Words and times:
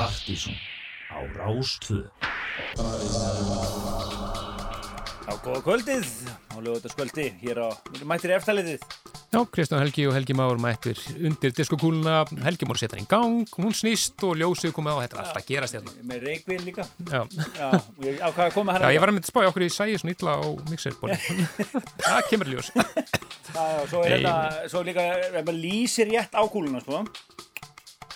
Partíson 0.00 0.56
á 1.12 1.20
Rástvö 1.36 2.08
Já, 5.28 5.32
góða 5.44 5.60
kvöldið 5.60 6.06
á 6.48 6.56
lögutaskvöldi 6.64 7.26
hér 7.42 7.58
á 7.60 7.68
mættir 8.08 8.32
eftirlitið. 8.32 8.80
Já, 9.30 9.40
Kristján 9.52 9.82
Helgi 9.84 10.06
og 10.08 10.14
Helgi 10.16 10.34
Már 10.34 10.56
mættir 10.56 10.96
undir 11.20 11.52
diskokúluna, 11.52 12.24
Helgi 12.46 12.64
Már 12.66 12.80
setja 12.80 12.96
hann 12.96 13.04
í 13.04 13.10
gang, 13.12 13.44
hún 13.60 13.76
snýst 13.76 14.24
og 14.24 14.40
ljósið 14.40 14.72
komið 14.74 14.96
á, 14.96 15.00
þetta 15.04 15.18
er 15.18 15.22
alltaf 15.22 15.42
að 15.42 15.50
gerast 15.52 15.76
hérna. 15.76 15.92
Með 16.08 16.24
reikvinn 16.30 16.64
líka. 16.64 16.86
Já, 17.04 17.20
Já, 17.60 17.68
og 17.76 18.06
ég 18.08 18.24
ákvaði 18.24 18.46
að 18.48 18.56
koma 18.56 18.72
já 18.72 18.78
hérna. 18.80 18.92
ég 18.96 19.04
var 19.04 19.12
að 19.12 19.18
mynda 19.18 19.28
að 19.28 19.32
spá 19.34 19.40
í 19.44 19.50
okkur 19.52 19.66
í 19.66 19.70
sæði 19.76 19.98
svona 20.00 20.16
illa 20.16 20.32
á 20.40 20.44
mixerbóli. 20.72 21.18
Það 22.08 22.22
kemur 22.32 22.52
ljós. 22.54 22.72
Já, 22.72 23.66
svo 23.92 24.00
er 24.06 24.16
hérna, 24.16 24.34
svo 24.72 24.82
líka, 24.88 25.04
ef 25.28 25.36
maður 25.44 25.60
lýsir 25.60 26.10
rétt 26.10 26.32
á 26.34 26.42
kúluna, 26.48 26.80
sko, 26.82 27.04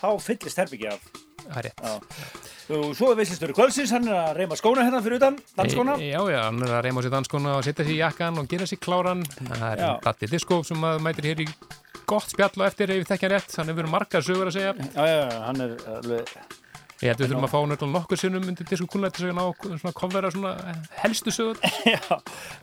þá 0.00 0.08
fyllist 0.24 0.64
herbyggi 0.64 0.90
af. 0.90 1.23
Það 1.44 1.60
er 1.60 1.68
rétt. 1.68 2.42
Svo 2.64 3.10
er 3.12 3.18
veislistöru 3.18 3.54
kvöldsins, 3.56 3.92
hann 3.92 4.08
er 4.08 4.16
að 4.16 4.38
reyma 4.38 4.56
skóna 4.56 4.86
hérna 4.86 5.02
fyrir 5.04 5.20
utan, 5.20 5.38
dansskóna. 5.58 5.98
E, 6.00 6.10
já, 6.14 6.20
já, 6.32 6.40
hann 6.46 6.64
er 6.64 6.74
að 6.78 6.84
reyma 6.86 7.04
sér 7.04 7.12
danskona 7.12 7.58
og 7.58 7.64
setja 7.66 7.84
sér 7.84 7.92
í 7.92 8.00
jakkan 8.00 8.40
og 8.40 8.48
gera 8.50 8.68
sér 8.70 8.80
kláran. 8.80 9.24
Það 9.36 9.66
er. 9.70 9.84
Datti 10.06 10.30
Disko 10.32 10.62
sem 10.64 10.86
mætir 11.04 11.28
hér 11.32 11.44
í 11.44 11.48
gott 12.08 12.32
spjall 12.32 12.52
og 12.56 12.66
eftir 12.68 12.92
ef 12.94 13.02
við 13.02 13.10
þekkja 13.12 13.32
rétt. 13.34 13.56
Hann 13.60 13.72
hefur 13.72 13.90
margar 13.92 14.24
sögur 14.24 14.48
að 14.50 14.56
segja. 14.58 14.74
Já, 14.80 15.04
já, 15.04 15.18
já, 15.20 15.40
hann 15.50 15.64
er 15.66 15.76
alveg, 15.98 16.34
Ég 17.02 17.10
held 17.10 17.20
við 17.20 17.32
þurfum 17.32 17.46
að 17.48 17.52
fá 17.52 17.58
nördal 17.68 17.88
nokkur 17.90 18.20
sinnum 18.20 18.44
undir 18.48 18.68
diskokúluna 18.68 19.10
til 19.12 19.26
að 19.26 19.38
ná 19.38 19.44
svona 19.64 19.92
kofvera 19.96 20.30
svona 20.30 20.74
helstu 21.00 21.32
sögur. 21.34 21.58
já, 21.94 21.98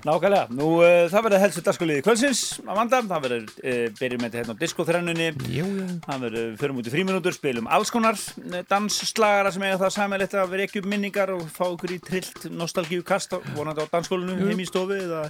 nákvæmlega. 0.08 0.46
Nú, 0.56 0.70
uh, 0.80 1.08
það 1.12 1.26
verður 1.28 1.44
helstu 1.44 1.64
dagsskóliði 1.66 2.06
kvöldsins, 2.06 2.44
Amanda, 2.64 3.02
það 3.10 3.26
verður, 3.28 3.50
uh, 3.60 3.82
byrjum 4.00 4.24
með 4.24 4.30
þetta 4.30 4.42
hérna 4.42 4.56
á 4.56 4.62
diskoþrennunni. 4.62 5.28
Jú, 5.52 5.66
jú. 5.82 5.88
Það 6.06 6.24
verður, 6.26 6.48
förum 6.62 6.80
út 6.80 6.88
í 6.88 6.94
fríminútur, 6.96 7.36
spilum 7.36 7.68
alls 7.72 7.92
konar 7.94 8.18
eh, 8.20 8.64
dansslagara 8.70 9.52
sem 9.54 9.66
eiga 9.66 9.82
það 9.82 9.94
sammeilegt 9.98 10.38
að 10.38 10.54
vera 10.54 10.68
ekki 10.68 10.82
upp 10.82 10.90
minningar 10.92 11.34
og 11.36 11.44
fá 11.52 11.66
okkur 11.68 11.96
í 11.96 12.00
trillt 12.04 12.48
nostalgíu 12.56 13.04
kast 13.08 13.36
vonandi 13.56 13.84
á 13.84 13.92
dansskólinu 13.92 14.40
heim 14.48 14.64
í 14.64 14.68
stofu 14.70 14.98
eða 14.98 15.28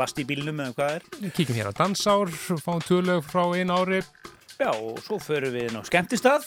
last 0.00 0.20
í 0.20 0.26
bílnum 0.28 0.60
eða 0.64 0.76
hvað 0.76 0.94
er. 0.98 1.08
Kíkjum 1.36 1.58
hér 1.58 1.72
á 1.72 1.78
dansár, 1.82 2.32
fáum 2.62 2.84
tölög 2.84 3.24
frá 3.26 3.44
einu 3.56 3.80
ári. 3.80 4.02
Já, 4.62 4.68
og 4.78 4.98
svo 5.02 5.16
förum 5.18 5.50
við 5.56 5.64
inn 5.72 5.78
á 5.78 5.82
skemmtistað 5.88 6.44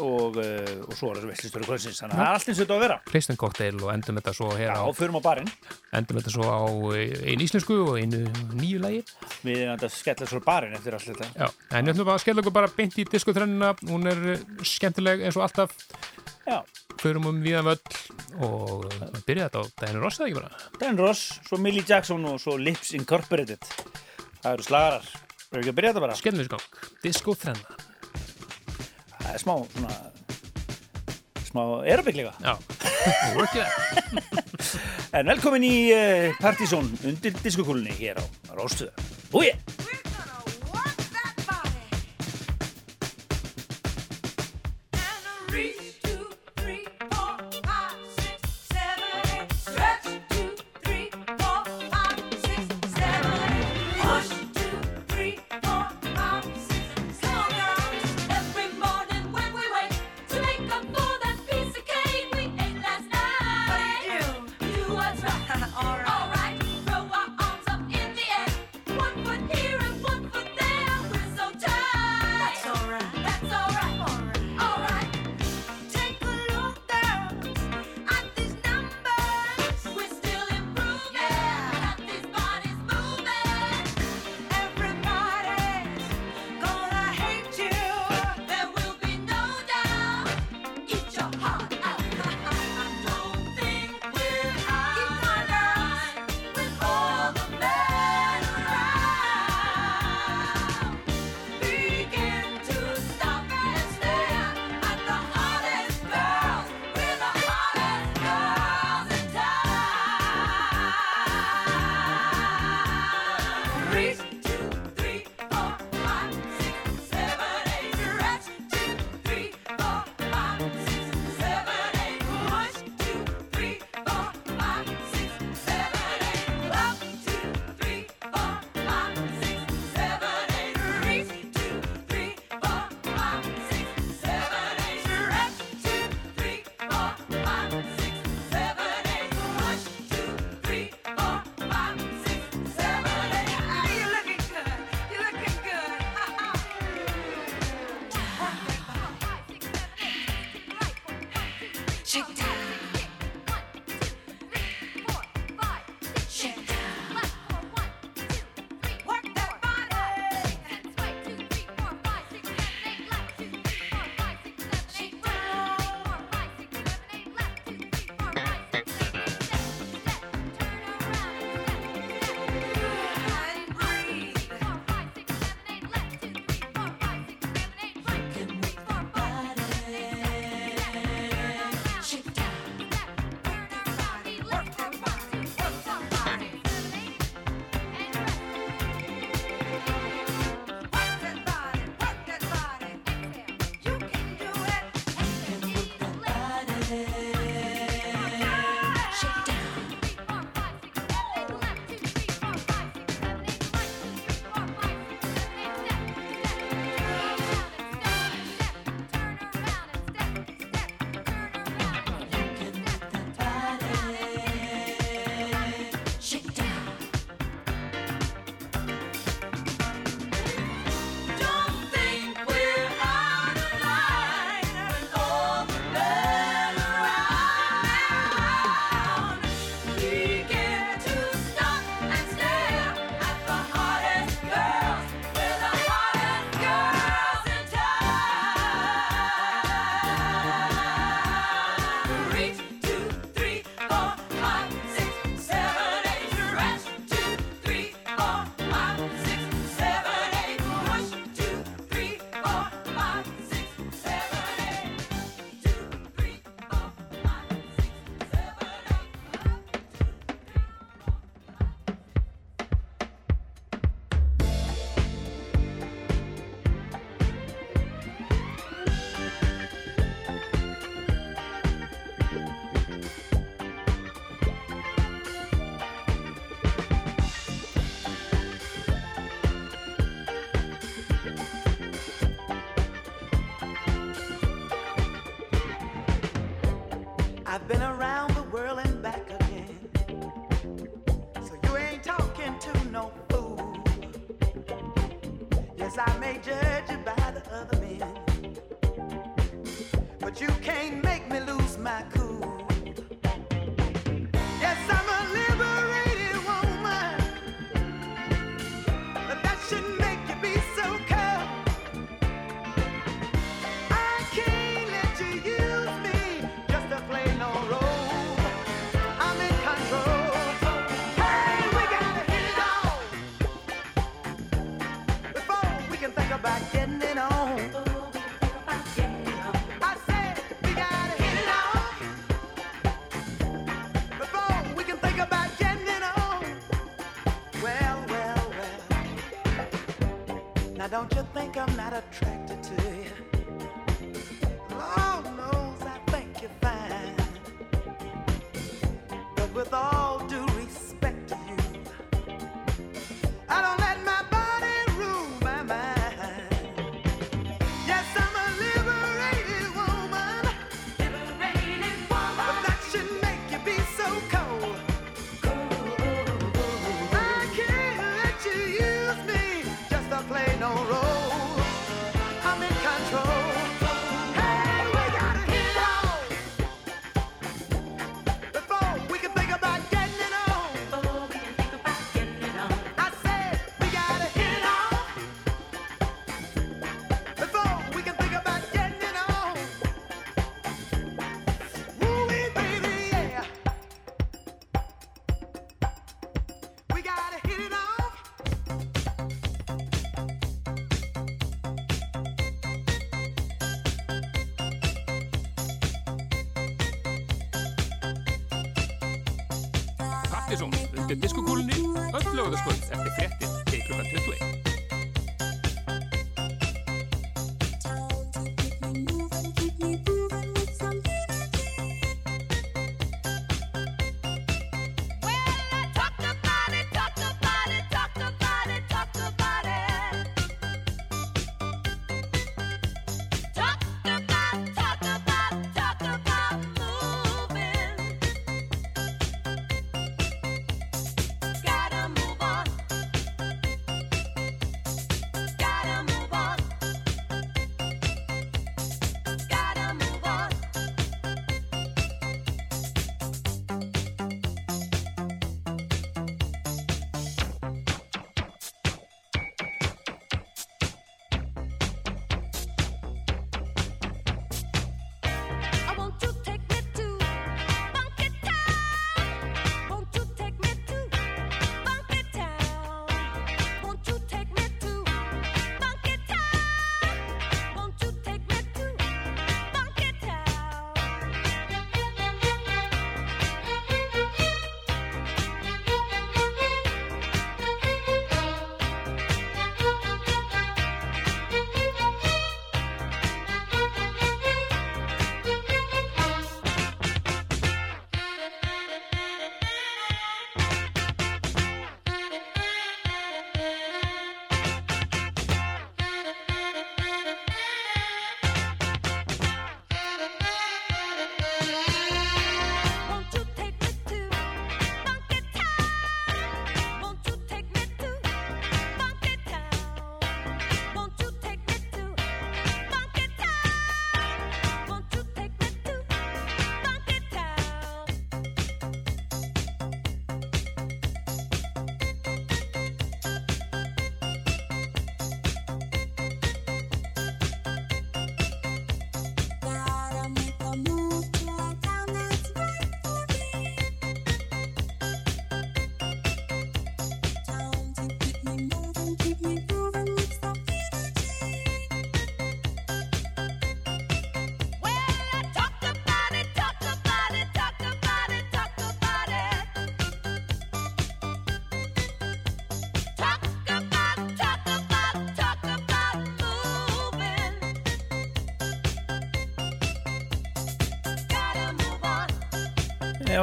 og, 0.00 0.38
uh, 0.40 0.70
og 0.88 0.94
svo 0.96 1.10
er 1.12 1.18
það 1.20 1.26
veislistöru 1.34 1.66
kvöldsins, 1.68 1.98
þannig 2.00 2.14
að 2.14 2.20
það 2.22 2.28
er 2.28 2.36
allt 2.38 2.48
eins 2.48 2.58
og 2.58 2.62
þetta 2.64 2.76
að 2.78 2.82
vera. 2.84 2.96
Kristján 3.10 3.38
kokteil 3.42 3.74
og 3.82 3.90
endum 3.92 4.20
þetta 4.20 4.32
svo 4.38 4.48
hér 4.56 4.70
Já, 4.70 4.76
á 4.80 4.84
og 4.88 4.96
förum 4.96 5.18
á 5.20 5.22
barinn. 5.26 5.50
endum 5.98 6.20
þetta 6.20 6.32
svo 6.32 6.46
á 6.48 6.60
einu 7.28 7.44
íslensku 7.44 7.76
og 7.84 7.98
einu 8.00 8.22
nýju 8.56 8.80
lægi 8.86 9.02
Við 9.44 9.60
erum 9.66 9.76
þetta 9.76 9.90
skella 9.98 10.30
svo 10.32 10.40
barinn 10.48 10.78
eftir 10.78 10.96
allt 10.96 11.10
þetta. 11.12 11.28
Já, 11.36 11.48
en 11.76 11.90
ég 11.92 11.94
ætlum 11.98 12.12
að 12.14 12.22
skella 12.24 12.44
okkur 12.46 12.56
bara 12.56 12.72
beint 12.78 12.96
í 12.98 13.06
diskotrennina 13.12 13.74
hún 13.84 14.08
er 14.14 14.24
eh, 14.38 14.46
skemmtileg 14.64 15.26
eins 15.28 15.36
og 15.36 15.44
alltaf 15.44 15.76
Já, 16.48 16.62
förum 17.02 17.28
um 17.28 17.42
viðan 17.44 17.68
völl 17.68 18.00
og 18.48 18.88
eh, 18.88 19.20
byrja 19.28 19.50
þetta 19.50 19.60
á 19.60 19.64
daginu 19.84 20.04
rossa 20.06 20.24
ekki 20.24 20.40
bara 20.40 20.50
Dan 20.80 20.96
Ross, 20.96 21.26
svo 21.44 21.60
Millie 21.60 21.84
Jackson 21.84 22.24
og 22.24 22.40
svo 22.40 22.56
Lips 22.56 22.94
Incorporated. 22.96 23.60
Það 24.40 24.52
eru 24.54 24.64
slagarar. 24.64 25.08
Verður 25.48 25.62
ekki 25.62 25.72
að 25.72 25.76
byrja 25.78 25.90
þetta 25.94 26.04
bara? 26.04 26.16
skellum 26.18 26.42
við 26.42 26.48
gang, 26.52 26.64
diskotrenna 27.04 27.76
Það 29.18 29.30
er 29.32 29.40
smá, 29.42 29.54
svona, 29.72 29.94
smá 31.48 31.62
aerobik 31.88 32.16
líka. 32.18 32.34
Já, 32.44 32.54
work 33.36 33.56
it 33.56 33.66
En 35.16 35.28
velkomin 35.32 35.64
í 35.64 35.74
uh, 35.96 36.36
Partizón 36.40 36.90
undir 37.08 37.32
diskokúlunni 37.40 37.96
hér 37.96 38.20
á 38.20 38.24
Róstöða. 38.52 38.92
Úi! 39.32 39.48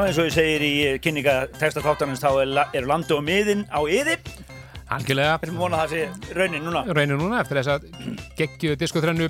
eins 0.05 0.19
og 0.21 0.27
ég 0.27 0.33
segir 0.35 0.63
í 0.65 0.73
kynningatexta 1.01 1.81
þáttanins 1.81 2.21
þá 2.21 2.29
er 2.77 2.85
landi 2.85 3.15
og 3.15 3.23
miðin 3.25 3.63
á 3.73 3.81
yði. 3.89 4.19
Algjörlega. 4.93 5.39
Við 5.41 5.47
erum 5.47 5.61
vonað 5.63 5.79
að 5.81 5.85
það 5.85 5.95
sé 5.95 6.35
raunin 6.37 6.65
núna. 6.67 6.83
Raunin 6.93 7.17
núna 7.17 7.39
eftir 7.41 7.57
þess 7.57 7.71
að 7.73 7.87
geggju 8.37 8.75
diskotrennu 8.77 9.29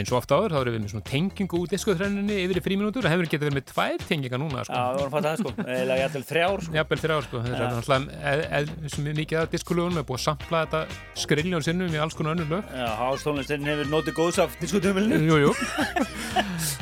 eins 0.00 0.12
og 0.12 0.18
ofta 0.20 0.38
áður 0.40 0.54
þá 0.54 0.58
erum 0.60 0.74
við 0.74 0.82
með 0.84 0.92
svona 0.94 1.06
tengingu 1.10 1.60
úr 1.60 1.70
diskoþrenninni 1.70 2.38
yfir 2.44 2.60
í 2.60 2.64
fríminútur 2.64 3.06
og 3.06 3.12
hefur 3.14 3.30
getið 3.30 3.46
verið 3.46 3.58
með 3.58 3.66
tvær 3.70 4.06
tengingar 4.08 4.40
núna 4.42 4.64
sko. 4.66 4.74
Já, 4.74 4.84
við 4.90 5.00
vorum 5.00 5.06
að 5.06 5.14
fatta 5.16 5.30
það 5.30 5.40
sko, 5.40 5.52
eða 5.76 5.98
ég 6.00 6.04
ætlum 6.08 6.26
þrjár 6.30 6.64
sko. 6.64 6.74
Jafnvel 6.80 7.00
þrjár 7.04 7.28
sko, 7.28 7.42
að 8.60 8.72
sem 8.94 9.10
er 9.10 9.18
mikið 9.20 9.40
af 9.40 9.52
diskulögunum 9.54 10.00
er 10.00 10.06
búið 10.08 10.20
að 10.20 10.24
sampla 10.26 10.62
þetta 10.64 11.00
skriljón 11.24 11.66
sinnum 11.66 11.94
í 11.94 12.00
alls 12.00 12.16
konar 12.18 12.36
önnur 12.36 12.50
lög. 12.56 12.74
Já, 12.74 12.88
hástónlistin 13.00 13.68
hefur 13.70 13.90
notið 13.92 14.16
góðs 14.18 14.40
af 14.42 14.56
diskotumilinu. 14.60 15.20
Jú, 15.30 15.40
jú. 15.46 15.54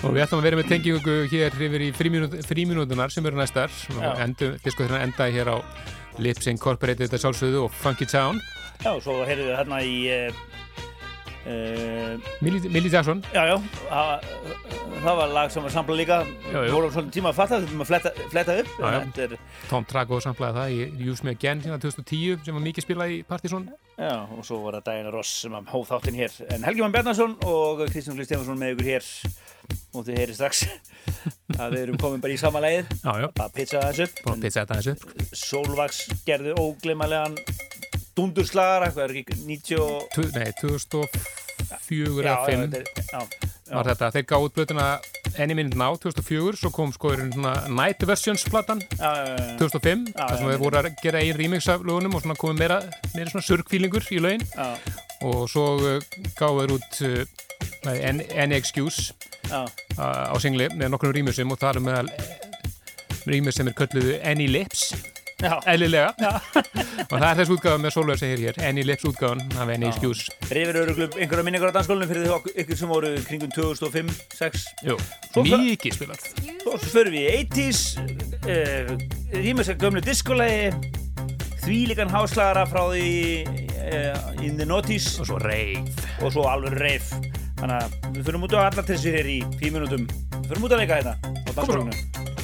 Og 0.05 0.15
við 0.15 0.23
ætlum 0.25 0.43
að 0.43 0.47
vera 0.47 0.59
með 0.61 0.69
tengingu 0.71 1.17
hér 1.33 1.57
yfir 1.59 1.85
í 1.89 1.91
fríminút, 1.97 2.37
fríminútunar 2.47 3.13
sem 3.15 3.27
eru 3.27 3.41
næstar. 3.41 3.73
Og 3.97 4.05
Já. 4.05 4.13
endu, 4.25 4.53
diskoþrennan 4.65 5.09
endaði 5.09 5.39
hér 5.41 5.51
á 5.55 5.57
Lips 6.23 6.47
Incorporated 6.51 7.09
þetta 7.09 7.23
sjálfsögðu 7.25 7.65
og 7.67 7.75
Funky 7.83 8.07
Town. 8.11 8.39
Já, 8.85 8.93
svo 9.03 9.21
heyrðum 9.27 9.51
við 9.51 9.59
hérna 9.59 9.83
í... 9.83 9.97
Millie, 12.45 12.91
Jackson. 12.93 13.23
Já, 13.33 13.43
já, 13.49 13.57
það, 13.89 15.15
var 15.21 15.33
lag 15.33 15.53
sem 15.53 15.65
var 15.65 15.73
samplað 15.73 16.01
líka. 16.03 16.19
Við 16.53 16.73
vorum 16.75 16.93
svolítið 16.93 17.15
tíma 17.19 17.33
að 17.33 17.39
fatta, 17.39 17.61
þetta 17.63 17.83
að 17.85 17.91
fletta, 17.91 18.13
fletta 18.35 18.57
upp. 18.63 18.73
Já, 18.79 19.25
er, 19.25 19.37
Tom 19.71 19.87
Trago 19.89 20.21
samplaði 20.25 20.59
það 20.59 20.75
í 20.75 21.09
Use 21.09 21.27
Me 21.27 21.37
Again 21.37 21.63
síðan 21.65 21.85
2010 21.85 22.45
sem 22.45 22.59
var 22.59 22.67
mikið 22.67 22.87
spilað 22.87 23.15
í 23.17 23.21
Partizón 23.29 23.71
já, 23.99 24.15
og 24.31 24.45
svo 24.47 24.61
var 24.63 24.79
það 24.79 24.87
Diana 24.89 25.13
Ross 25.15 25.43
sem 25.43 25.57
að 25.59 25.73
hóð 25.73 25.87
þáttinn 25.91 26.19
hér. 26.19 26.37
En 26.55 26.67
Helgi 26.67 26.85
Mann 26.85 26.95
Bjarnason 26.95 27.35
og 27.49 27.83
Kristján 27.89 28.19
Glís 28.19 28.31
Stefansson 28.31 28.61
með 28.61 28.77
ykkur 28.77 28.91
hér. 28.93 29.09
Og 29.97 30.05
þið 30.07 30.21
heyri 30.21 30.37
strax 30.37 30.63
að 31.61 31.75
við 31.75 31.81
erum 31.83 32.01
komin 32.01 32.23
bara 32.25 32.37
í 32.37 32.41
sama 32.41 32.63
pizza 33.57 33.83
þessu 33.89 34.07
búin 34.23 34.39
að 34.39 34.47
pizza 34.47 34.65
upp. 34.95 35.09
Solvax 35.37 36.05
gerði 36.29 36.55
ógleymanlegan 36.61 37.37
dundurslagara, 38.19 38.91
hvað 38.95 39.05
er 39.09 39.17
ekki, 39.23 39.39
90 39.47 39.83
og... 39.85 40.09
Tu- 40.15 40.31
Nei, 40.35 40.51
2004 40.61 42.25
Já, 42.25 42.35
eða 42.35 42.47
5 42.49 42.65
þetta 42.65 42.79
er- 42.79 42.91
já, 43.13 43.21
já. 43.69 43.75
var 43.77 43.89
þetta, 43.93 44.09
þeir 44.17 44.27
gáðu 44.33 44.51
blötuna 44.57 44.87
Any 45.39 45.55
Minute 45.55 45.77
Now 45.79 45.97
2004, 46.01 46.57
svo 46.59 46.71
kom 46.75 46.93
sko 46.95 47.13
Night 47.69 48.05
Versions 48.09 48.45
platan 48.49 48.81
Já, 48.97 49.11
já, 49.13 49.25
já, 49.29 49.37
já. 49.39 49.57
2005, 49.61 50.07
Já, 50.15 50.23
þar 50.23 50.37
sem 50.39 50.47
já, 50.47 50.53
þeir 50.55 50.63
voru 50.65 50.81
að 50.81 50.89
gera 51.03 51.21
einn 51.23 51.37
remix 51.39 51.69
af 51.73 51.85
lögunum 51.87 52.17
og 52.19 52.25
svona 52.25 52.39
komið 52.41 52.63
meira, 52.63 52.79
meira 53.15 53.33
svona 53.35 53.47
surgfílingur 53.49 54.09
í 54.17 54.21
lögin 54.25 54.45
og 55.29 55.45
svo 55.51 55.67
uh, 55.83 55.99
gáðu 56.39 56.65
þeir 56.65 56.75
út 56.79 57.01
uh, 57.09 57.23
Any, 57.89 58.55
Excuse 58.59 59.13
uh, 59.53 59.69
á 59.99 60.35
singli 60.43 60.67
með 60.75 60.93
nokkrum 60.95 61.15
rýmisum 61.17 61.53
og 61.55 61.61
það 61.61 61.79
er 61.81 61.85
meðal 61.89 62.11
rýmis 63.29 63.59
sem 63.61 63.69
er 63.69 63.75
kölluðu 63.77 64.19
Any 64.25 64.47
Lips. 64.49 64.93
Eðlilega. 65.39 66.33
Og 67.13 67.15
það 67.15 67.27
er 67.29 67.39
þess 67.39 67.53
útgáfa 67.55 67.79
með 67.81 67.95
Sólveig 67.95 68.19
segir 68.21 68.41
hér 68.43 68.57
Any 68.67 68.83
Lips 68.87 69.07
útgáfan 69.07 69.43
af 69.55 69.71
Any 69.71 69.87
Excuse 69.87 70.33
Rifir 70.51 70.79
öruglum 70.83 71.15
einhverja 71.15 71.45
minningar 71.47 71.71
á 71.71 71.77
dansskólinu 71.79 72.09
fyrir 72.11 72.27
því 72.27 72.55
ykkur 72.65 72.81
sem 72.81 72.91
voru 72.91 73.13
kringum 73.29 73.53
2005, 73.55 74.11
6 74.35 74.67
Jú, 74.89 74.97
Svo 75.31 75.45
það- 75.47 75.65
mikið 75.69 75.97
spilað. 75.99 76.27
Svo 76.65 76.75
förum 76.89 77.15
við 77.15 77.29
í 77.29 77.39
80s 77.45 77.83
uh, 78.49 79.63
að 79.63 79.83
gömlu 79.85 80.03
diskolegi 80.03 80.73
Þvílíkan 81.63 82.11
háslagara 82.11 82.65
frá 82.67 82.83
því 82.91 83.09
uh, 83.45 84.45
In 84.45 84.57
the 84.59 84.67
Noughties. 84.67 85.19
Og 85.23 85.29
svo 85.31 85.39
reif 85.43 86.07
og 86.23 86.33
svo 86.35 86.49
alveg 86.51 86.79
reif 86.81 87.13
Þannig 87.59 87.77
að 87.79 88.15
við 88.17 88.27
förum 88.27 88.47
út 88.47 88.55
á 88.59 88.61
allar 88.67 88.87
til 88.87 88.99
sér 88.99 89.21
hér 89.21 89.31
í 89.35 89.39
5 89.59 89.75
minútum 89.77 90.09
Við 90.39 90.51
förum 90.51 90.67
út 90.67 90.75
að 90.75 90.83
leika 90.83 91.03
þetta 91.03 91.15
á 91.47 91.51
dansskólinu 91.55 92.38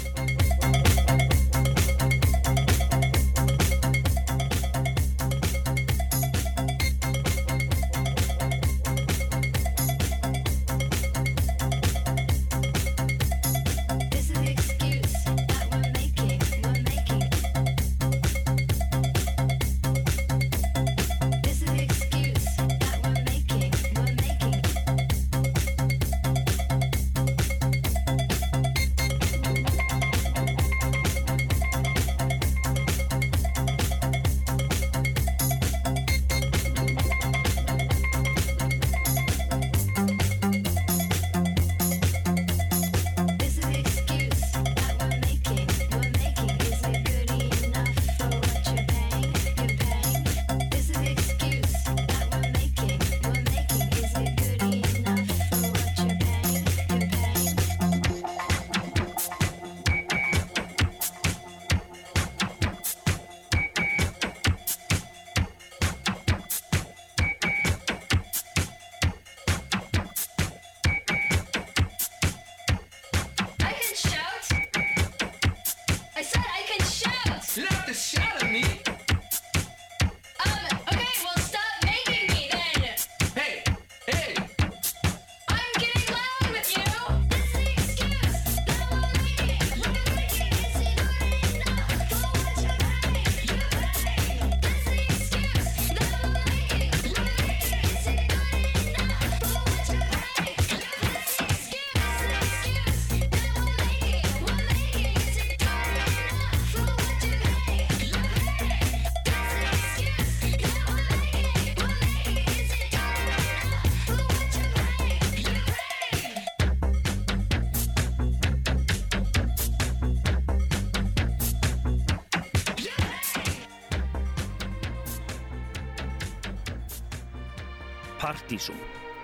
Partizón 128.54 128.76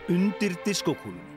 Undir 0.08 0.56
diskokúlunni 0.64 1.29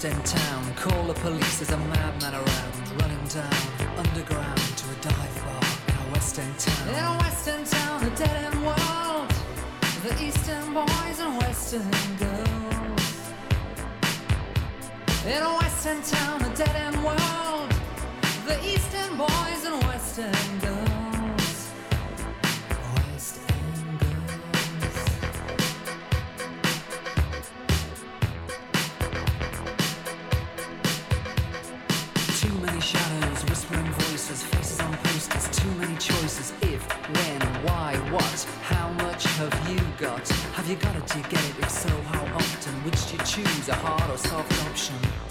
lost 0.00 0.04
in 0.04 0.22
town. 0.38 0.74
Call 0.74 1.04
the 1.04 1.14
police, 1.14 1.58
there's 1.58 1.70
a 1.70 1.76
madman 1.76 2.34
around. 2.34 3.00
Running 3.00 3.24
down 3.28 3.98
underground 3.98 4.58
to 4.58 4.90
a 4.90 4.94
dive 5.02 5.44
bar 5.44 5.60
in 5.88 5.94
a 5.94 6.12
western 6.12 6.54
town. 6.56 6.88
In 6.88 7.04
a 7.04 7.18
western 7.18 7.64
town, 7.64 8.04
the 8.04 8.10
dead 8.10 8.44
end 8.44 8.64
world. 8.64 9.30
The 10.02 10.24
eastern 10.24 10.72
boys 10.72 11.20
and 11.20 11.36
western 11.38 11.90
choose 43.30 43.68
a 43.68 43.74
hard 43.74 44.10
or 44.10 44.18
soft 44.18 44.52
option. 44.66 45.29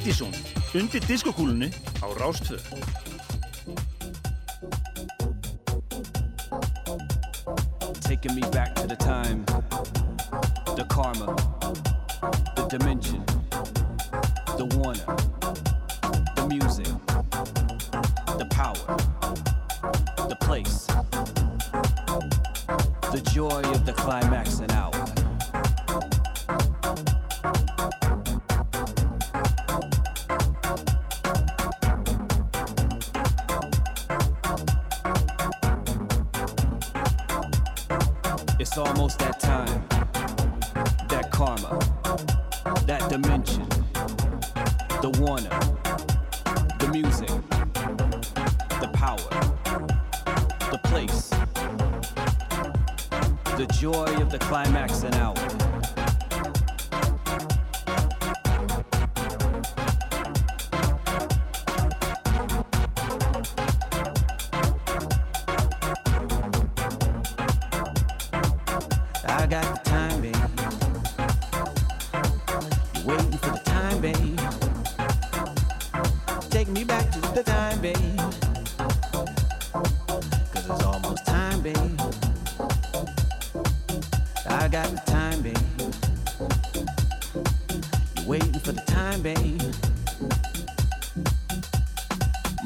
Partísón 0.00 0.32
undir 0.72 1.04
diskokúlunni 1.04 1.68
á 2.00 2.08
Rástvöð 2.16 2.64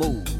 Whoa. 0.05 0.34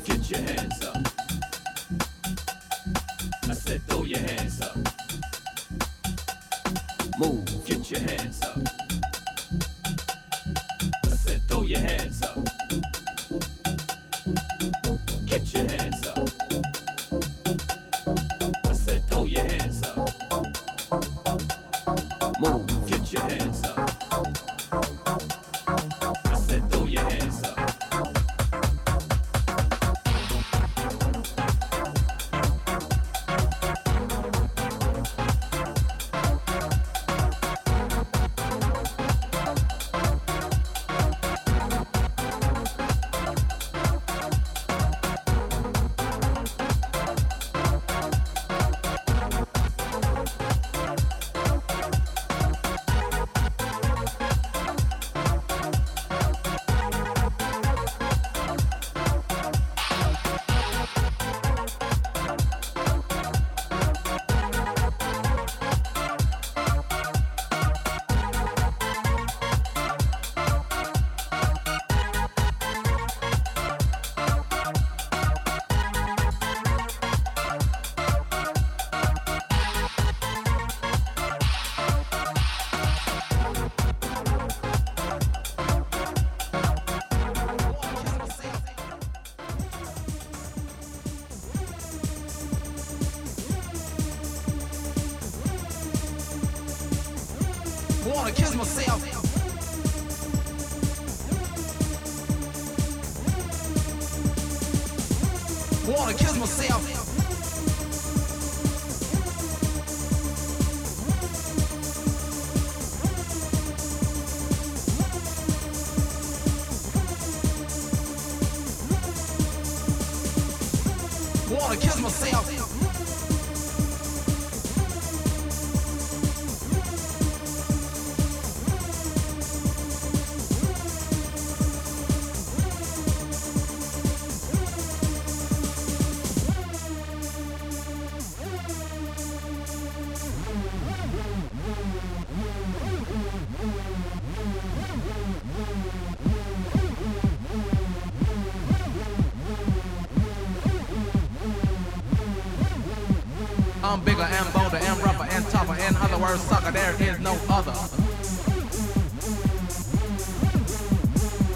there 156.75 156.95
is 157.01 157.21
no 157.21 157.39
other. 157.49 157.73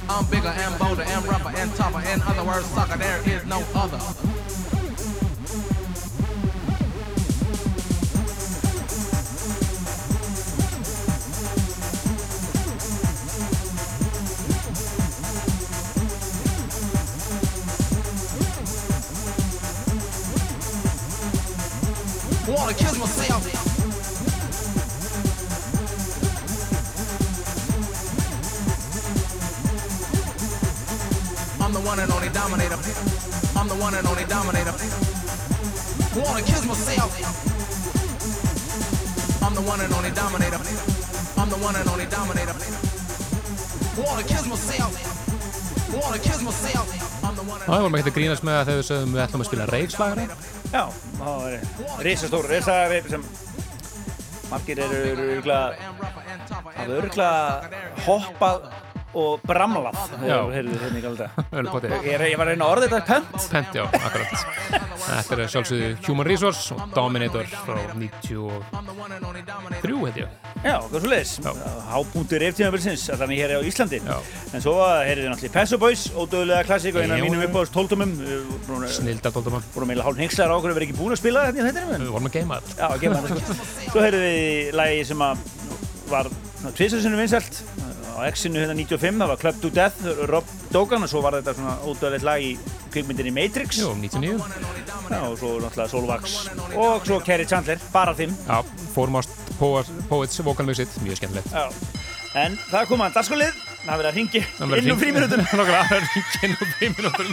I'm 0.08 0.24
bigger 0.30 0.46
and 0.46 0.78
bolder 0.78 1.02
and 1.02 1.26
rougher 1.26 1.52
and 1.56 1.74
tougher. 1.74 2.08
In 2.08 2.22
other 2.22 2.44
words, 2.44 2.66
sucker, 2.66 2.96
there 2.96 3.20
is 3.28 3.44
no 3.44 3.58
other. 3.74 3.98
Wanna 22.48 22.74
kiss 22.74 22.98
myself 22.98 23.57
dominator. 32.48 32.80
I'm 33.58 33.68
the 33.68 33.74
one 33.74 33.94
and 33.94 34.06
only 34.06 34.24
dominator. 34.24 34.72
Wanna 36.16 36.42
kiss 36.42 36.64
myself. 36.64 37.12
I'm 39.44 39.54
the 39.54 39.60
one 39.60 39.80
and 39.80 39.92
only 39.92 40.10
dominator. 40.10 40.60
I'm 41.40 41.50
the 41.50 41.60
one 41.66 41.76
and 41.76 41.88
only 41.92 42.06
dominator. 42.06 42.56
Wanna 44.00 44.22
kiss 44.22 44.46
myself. 44.46 44.92
Wanna 45.92 46.18
kiss 46.18 46.40
myself. 46.42 46.88
Það 47.68 47.80
vorum 47.82 47.96
ekkert 47.98 48.10
að 48.12 48.16
grínast 48.16 48.44
með 48.46 48.56
að 48.58 48.68
þau 48.68 48.82
sögum 48.88 49.12
við 49.14 49.22
ætlum 49.26 49.42
að 49.42 49.48
spila 49.50 49.66
reikslagari. 49.68 50.24
Já, 50.72 50.84
það 51.18 51.34
var 51.42 51.52
reysastóru 52.06 52.48
reysagari 52.48 53.02
sem 53.12 53.26
margir 54.48 54.80
eru 54.86 55.00
örugla 55.12 55.60
hafa 56.78 56.86
örugla 56.96 57.30
hoppað 58.06 58.70
og 59.16 59.40
bramlað. 59.48 59.96
Já. 60.28 60.36
heyrðu 60.52 60.78
hérna 60.82 60.98
í 60.98 61.02
galda 61.04 61.26
ég, 62.04 62.34
var 62.38 62.46
að 62.48 62.52
reyna 62.52 62.64
að 62.66 62.72
orða 62.74 62.84
þetta 62.88 63.00
pent 63.08 63.46
Pent, 63.48 63.70
já, 63.78 63.84
akkurat. 63.88 64.32
Þetta 65.08 65.38
er 65.38 65.42
sjálfsögðu 65.54 65.88
Human 66.08 66.26
Resource 66.28 66.62
og 66.74 66.78
Dominator 66.94 67.46
frá 67.64 67.78
93, 67.94 68.50
held 69.78 70.18
ég. 70.20 70.28
Já, 70.64 70.74
hvað 70.84 70.98
svo 70.98 71.08
leiðis 71.12 71.34
Hápunktur 71.88 72.40
eftíðanbilsins, 72.48 73.04
þannig 73.22 73.38
hér 73.42 73.50
á 73.56 73.60
Íslandi. 73.68 73.98
Já. 74.04 74.16
En 74.52 74.60
svo 74.64 74.74
heyrðu 74.82 75.22
við 75.24 75.30
náttúrulega 75.32 75.56
Pesso 75.56 75.76
Boys 75.80 76.02
ódöðlega 76.12 76.62
klassík 76.68 76.94
og 76.98 77.02
eina 77.06 77.14
af 77.18 77.22
mínum 77.24 77.44
uppáðast 77.48 77.74
tóltumum 77.76 78.10
Snilda 78.92 79.28
tóldum 79.34 79.54
vorum 79.74 79.88
eiginlega 79.92 80.08
hálf 80.08 80.18
hengslar 80.22 80.52
á 80.52 80.54
okkur 80.58 80.70
að 80.74 80.78
vera 80.80 80.88
ekki 80.88 80.98
búin 80.98 81.14
að 81.14 81.22
spila 81.22 81.46
þetta 81.48 81.62
í 81.62 81.64
þettinum 81.68 81.90
Við 82.04 82.14
vorum 82.16 82.30
að 82.30 82.36
geima 82.38 82.54
þetta. 82.60 82.72
Þetta. 83.08 83.58
Svo 83.88 84.00
heyrðum 84.04 84.26
við 84.26 84.36
lagi 84.78 84.98
sem 85.08 85.20
að 85.28 85.34
var 86.08 86.26
tvisarsinu 86.74 87.18
vinsælt 87.20 87.54
á 88.18 88.26
X-inu 88.32 88.60
hérna 88.60 88.74
95, 88.76 89.20
það 89.22 89.30
var 89.32 89.40
Club 89.42 89.60
to 89.62 89.70
Death, 89.74 90.08
Rob 90.30 90.52
Dogan 90.74 91.06
og 91.06 91.10
svo 91.10 91.22
var 91.24 91.38
þetta 91.38 91.54
svona 91.56 91.76
ódöðlegt 91.86 92.26
lag 92.26 92.42
í 92.44 92.52
kvikmyndinni 92.92 93.32
Matrix 93.34 93.80
Jú, 93.80 93.92
99. 93.94 94.36
Já, 95.08 95.20
og 95.24 95.38
svo 95.40 95.54
náttúrulega 95.62 95.88
Solvax 95.92 96.36
og 96.76 97.06
svo 97.08 97.20
Kerry 97.24 97.46
Chandler, 97.48 97.80
bara 97.94 98.14
þeim 98.18 98.34
Já, 98.46 98.62
Foremost 98.94 99.32
Poets, 99.58 100.38
Vocal 100.44 100.66
Music, 100.68 100.88
mjög 101.02 101.18
skemmtilegt. 101.18 101.50
Já. 101.52 101.66
En 102.38 102.58
það 102.68 102.90
kom 102.90 103.02
að 103.02 103.16
dagskolið, 103.16 103.62
það 103.82 103.92
er 103.92 104.00
verið 104.02 104.10
að 104.10 104.18
ringi 104.18 104.42
Það 104.58 104.74
inn 104.78 104.92
um 104.92 105.00
fríminutum 105.00 105.44
það 105.48 105.94
er 105.96 106.04
ringi 106.04 106.42
inn 106.46 106.56
um 106.58 106.74
fríminutum. 106.78 107.32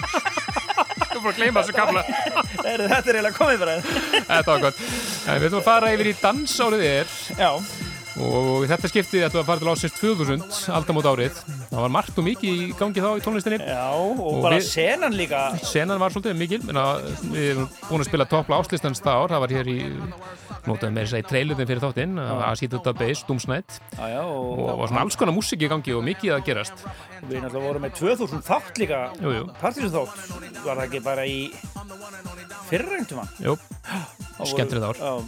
Þú 1.15 1.21
búin 1.23 1.31
að 1.31 1.37
gleyma 1.39 1.61
þessu 1.63 1.75
gamla. 1.75 2.01
Þetta 2.65 2.95
er 2.99 3.17
eiginlega 3.19 3.35
komið 3.37 3.61
bara 3.61 3.75
Þetta 3.85 4.45
var 4.49 4.63
gott. 4.65 4.81
En 5.25 5.39
við 5.39 5.47
ætlum 5.49 5.61
að 5.61 5.67
fara 5.67 5.91
yfir 5.95 6.09
í 6.11 6.15
dansárið 6.19 6.85
er 6.89 7.13
Já, 7.39 7.49
og 8.15 8.63
í 8.63 8.67
þetta 8.69 8.87
skipti 8.91 9.19
ætlum 9.25 9.41
við 9.41 9.43
að 9.43 9.47
fara 9.49 9.61
til 9.63 9.71
ásins 9.73 9.95
2000, 9.99 10.43
aldamót 10.77 11.07
árið. 11.09 11.39
Það 11.71 11.81
var 11.83 11.91
margt 11.95 12.19
og 12.21 12.25
mikið 12.27 12.61
í 12.61 12.67
gangi 12.79 13.03
þá 13.03 13.09
í 13.19 13.23
tónlistinni. 13.25 13.57
já, 13.59 13.87
og, 13.91 14.19
Og 14.19 14.41
bara 14.45 14.59
við- 14.59 14.69
senan 14.69 15.13
líka 15.17 15.41
Senan 15.65 15.99
var 15.99 16.09
svolítið 16.15 16.37
mikil, 16.39 16.61
menna, 16.65 16.85
við 17.33 17.49
erum 17.51 17.69
búin 17.89 18.01
að 18.05 18.09
spila 18.09 18.25
toppla 18.25 18.59
áslistans 18.63 19.01
það 19.03 19.19
ár, 19.19 19.29
það 19.35 19.43
var 19.45 19.49
hér 19.57 19.67
í, 19.67 19.77
notaði 20.65 20.93
með 20.95 21.03
þess 21.03 21.13
að 21.13 21.19
í 21.23 21.27
trailutin 21.29 21.67
fyrir 21.69 21.83
þáttinn, 21.83 22.15
Asítata 22.45 22.93
Bass, 22.97 23.23
Doomsnight 23.27 23.79
Já, 23.99 24.07
já, 24.15 24.21
og, 24.23 24.59
og, 24.59 24.79
og 24.79 24.87
svona 24.89 25.01
alls 25.03 25.15
konar 25.19 25.35
músík 25.35 25.61
í 25.61 25.69
gangi 25.69 25.93
og 25.93 26.03
mikið 26.07 26.35
að 26.37 26.45
gerast. 26.47 26.85
við 27.27 27.41
náttúrulega 27.43 27.67
vorum 27.67 27.81
með 27.83 27.93
2000 27.99 28.41
þátt 28.47 28.77
líka. 28.79 29.01
Partísu 29.61 29.91
þátt, 29.91 30.63
var 30.65 30.77
það 30.79 30.85
ekki 30.87 31.03
bara 31.03 31.25
í 31.27 31.51
Jú, 33.39 33.57
skemmtilegt 34.49 34.85
ár. 35.01 35.25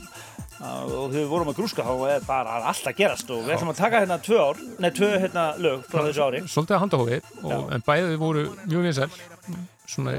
Og 0.58 1.12
þegar 1.12 1.22
við 1.22 1.28
vorum 1.30 1.50
að 1.52 1.58
grúska 1.60 1.84
þá 1.86 1.94
er 2.10 2.24
bara 2.26 2.56
allt 2.72 2.88
að 2.90 2.96
gerast 2.98 3.30
og 3.34 3.44
við 3.46 3.54
ætlum 3.58 3.72
að 3.74 3.82
taka 3.82 4.00
hérna 4.02 4.18
tvö 4.26 4.38
ár, 4.42 4.62
nei 4.82 4.90
tvö 4.98 5.10
hérna 5.22 5.44
lög 5.62 5.84
frá 5.86 6.02
þessu 6.08 6.24
ári 6.26 6.40
Svolítið 6.50 6.78
að 6.78 6.82
handahófi, 6.84 7.20
og, 7.44 7.68
en 7.76 7.86
bæðið 7.86 8.16
voru 8.24 8.46
mjög 8.64 8.88
vinsæl, 8.88 9.10
svona 9.88 10.16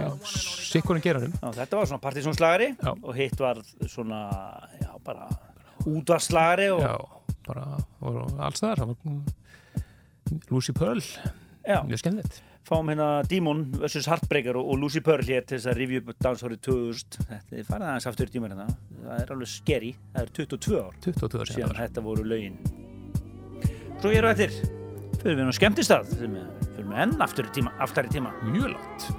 sikkurinn 0.68 1.03
geranum. 1.05 1.35
Já, 1.42 1.48
þetta 1.59 1.81
var 1.81 1.90
svona 1.90 2.05
partísónslagari 2.07 2.68
Já. 2.77 2.92
og 2.94 3.18
hitt 3.18 3.42
var 3.42 3.62
svona, 3.90 4.20
já 4.79 4.92
bara 5.05 5.27
útvarslagari 5.88 6.70
og 6.77 6.85
Já, 6.87 6.94
bara 7.51 7.66
voru 7.98 8.29
alls 8.38 8.62
þar, 8.62 8.85
Lucy 10.53 10.72
Pearl, 10.77 11.03
já, 11.64 11.81
mjög 11.88 12.03
skemmtilegt. 12.05 12.42
Fáum 12.69 12.91
hérna 12.93 13.09
Demon 13.29 13.65
vs. 13.81 14.07
Heartbreaker 14.11 14.59
og, 14.61 14.69
og 14.73 14.83
Lucy 14.83 15.03
Pearl 15.05 15.25
hér 15.27 15.47
til 15.47 15.57
þess 15.59 15.71
að 15.73 15.81
review 15.81 16.15
dansárið 16.25 16.61
2000 16.69 17.29
þetta 17.31 17.61
er 17.61 17.69
farið 17.69 17.89
aðeins 17.91 18.09
aftur 18.11 18.29
í 18.31 18.35
tíma 18.35 18.51
hérna. 18.51 18.69
Það 19.05 19.23
er 19.23 19.33
alveg 19.37 19.53
skeri, 19.53 19.95
það 20.15 20.27
er 20.27 20.35
22 20.41 20.83
ár 20.83 20.99
22 21.07 21.41
ára 21.41 21.55
síðan. 21.55 21.79
þetta 21.81 22.05
voru 22.05 22.27
lögin. 22.29 22.61
Svo 23.99 24.13
ég 24.13 24.21
eru 24.21 24.33
eftir 24.35 24.53
fyrir 25.23 25.41
við 25.41 25.49
nú 25.49 25.57
skemmtistað 25.57 26.13
fyrir 26.13 26.37
við 26.37 27.01
enn 27.07 27.17
aftur 27.25 27.49
í 27.49 27.57
tíma, 27.59 27.75
Mjög 28.53 28.77
langt. 28.77 29.11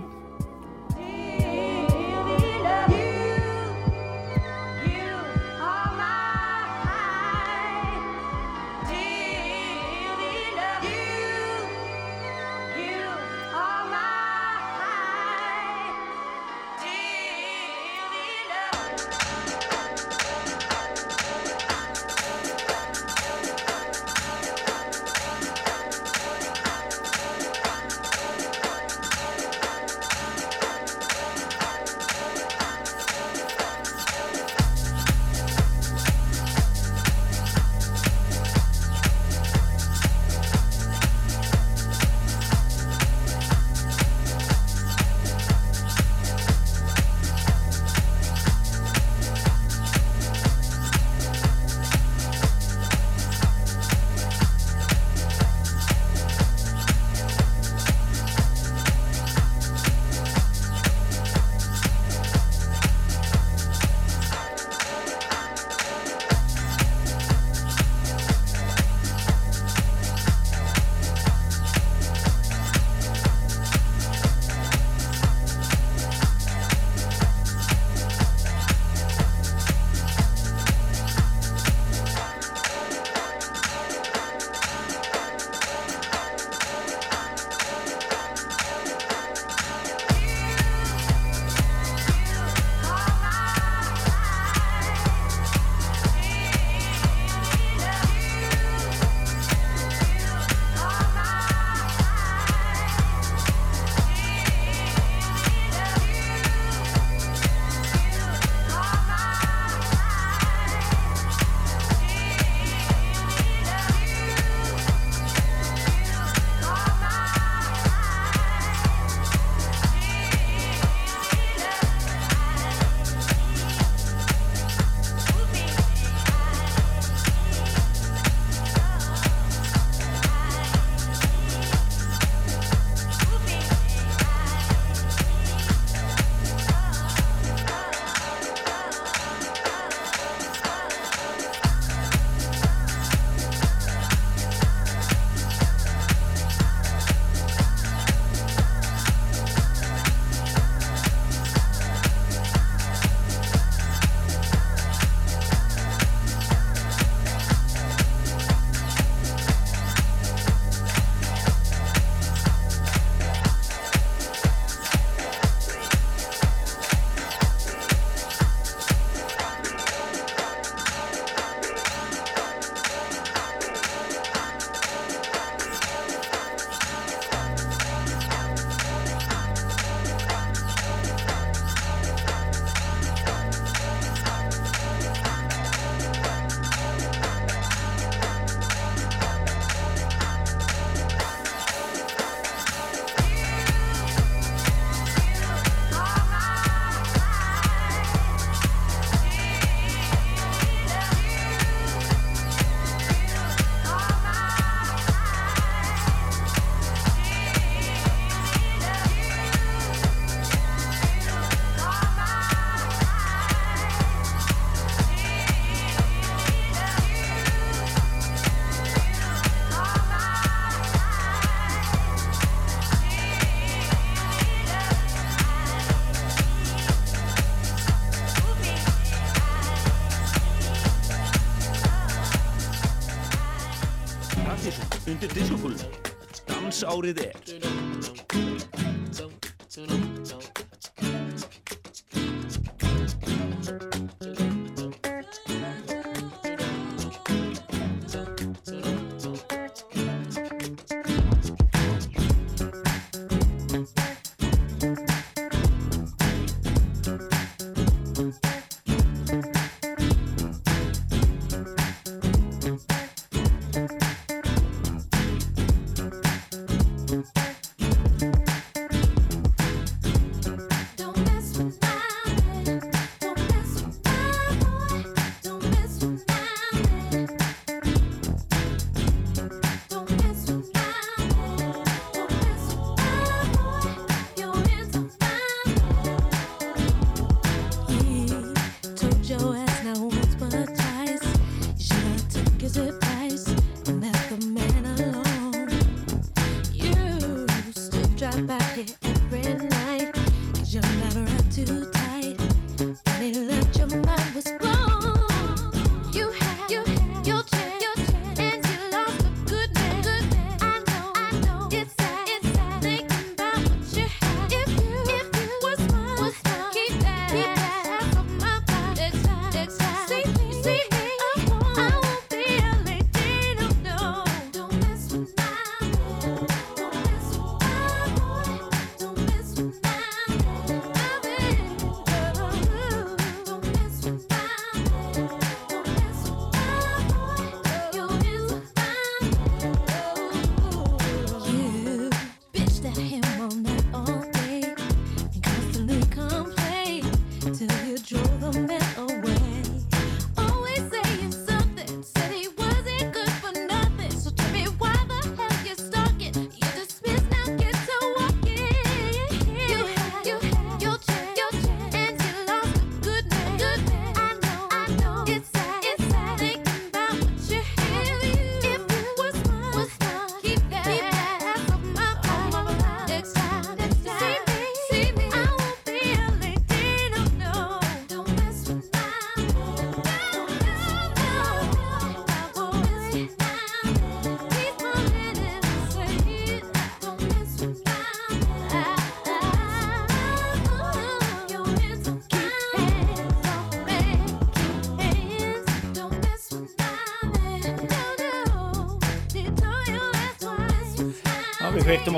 Dans 237.00 237.08
árið 237.08 237.39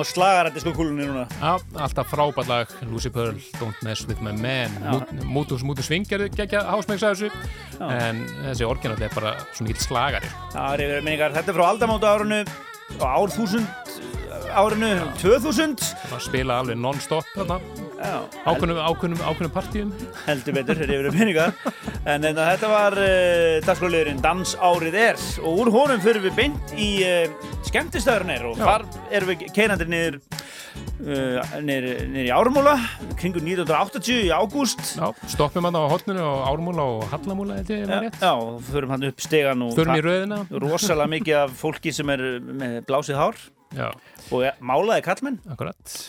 Já, 0.02 0.08
við 0.08 0.08
kveiktum 0.08 0.08
á 0.08 0.12
slagarættiskokúlunni 0.12 1.06
núna. 1.06 1.28
Já, 1.42 1.60
alltaf 1.78 2.10
frábært 2.10 2.48
lag. 2.50 2.68
Lucy 2.90 3.10
Pearl, 3.10 3.38
Don't 3.60 3.84
Mess 3.84 4.08
With 4.08 4.22
My 4.22 4.32
Man. 4.32 4.72
Mútus 5.26 5.64
Mútus 5.64 5.86
Sving 5.86 6.08
gerði 6.08 6.30
geggja 6.34 6.64
hásmæks 6.66 7.04
að 7.06 7.14
þessu. 7.16 7.30
En 7.80 8.26
þessi 8.48 8.66
orginal 8.66 9.02
er 9.02 9.14
bara 9.14 9.36
svona 9.54 9.72
hitt 9.72 9.82
slagari. 9.82 10.32
Það 10.54 10.86
yfir 10.86 11.04
minningar. 11.06 11.36
Þetta 11.36 11.52
er 11.52 11.60
frá 11.60 11.68
aldamóta 11.70 12.16
árunu 12.16 12.42
og 13.00 13.06
ár 13.06 13.36
þúsund 13.36 13.68
árinu 14.52 14.90
2000. 15.22 15.80
að 16.12 16.24
spila 16.26 16.60
alveg 16.62 16.80
non-stop 16.80 17.28
þarna. 17.36 17.60
Já, 18.02 18.18
ákveðnum, 18.50 19.52
partíum. 19.54 19.94
Heldur 20.26 20.56
betur, 20.58 20.80
þetta 20.82 20.96
er 20.98 21.06
yfir 21.06 21.18
minningar. 21.20 21.54
En, 22.02 22.24
en 22.26 22.34
þetta 22.34 22.70
var 22.72 22.96
uh, 22.98 23.60
dagskóliðurinn 23.62 24.22
Dans 24.24 24.56
árið 24.58 24.96
er. 24.98 25.20
Og 25.46 25.60
úr 25.62 25.70
honum 25.76 26.02
fyrir 26.02 26.24
við 26.24 26.34
beint 26.40 26.72
í 26.74 26.88
uh, 27.06 27.52
skemmtistæðurnir 27.68 28.46
og 28.50 28.58
Já. 28.58 28.66
þar 28.66 28.86
erum 29.14 29.30
við 29.30 29.44
keirandi 29.54 29.86
niður, 29.92 30.18
uh, 31.06 31.52
niður, 31.62 32.00
niður 32.10 32.26
í 32.26 32.32
Ármúla 32.34 32.74
kringu 33.20 33.44
1980 33.46 34.24
í 34.26 34.32
ágúst. 34.34 34.82
Já, 34.98 35.12
stoppum 35.30 35.68
hann 35.70 35.78
á 35.78 35.84
hotninu 35.94 36.24
og 36.26 36.42
ármúla 36.50 36.88
og 36.96 37.06
hallamúla 37.14 37.60
ef 37.62 37.70
maður 37.70 37.94
Já, 37.94 38.00
rétt. 38.08 38.18
já, 38.26 38.32
og 38.34 38.64
förum 38.72 38.96
hann 38.96 39.06
upp 39.12 39.22
stegan 39.22 39.62
og 39.68 39.76
Förum 39.78 40.00
í 40.00 40.06
röðina. 40.08 40.40
rosalega 40.50 41.12
mikið 41.14 41.38
af 41.44 41.54
fólki 41.62 41.94
sem 41.94 42.10
er 42.16 42.26
með 42.42 42.80
blásið 42.90 43.22
hár. 43.22 43.38
Já, 43.78 43.92
og 44.34 44.50
málaði 44.60 45.06
kallmenn 45.06 45.38
akkurat 45.54 46.00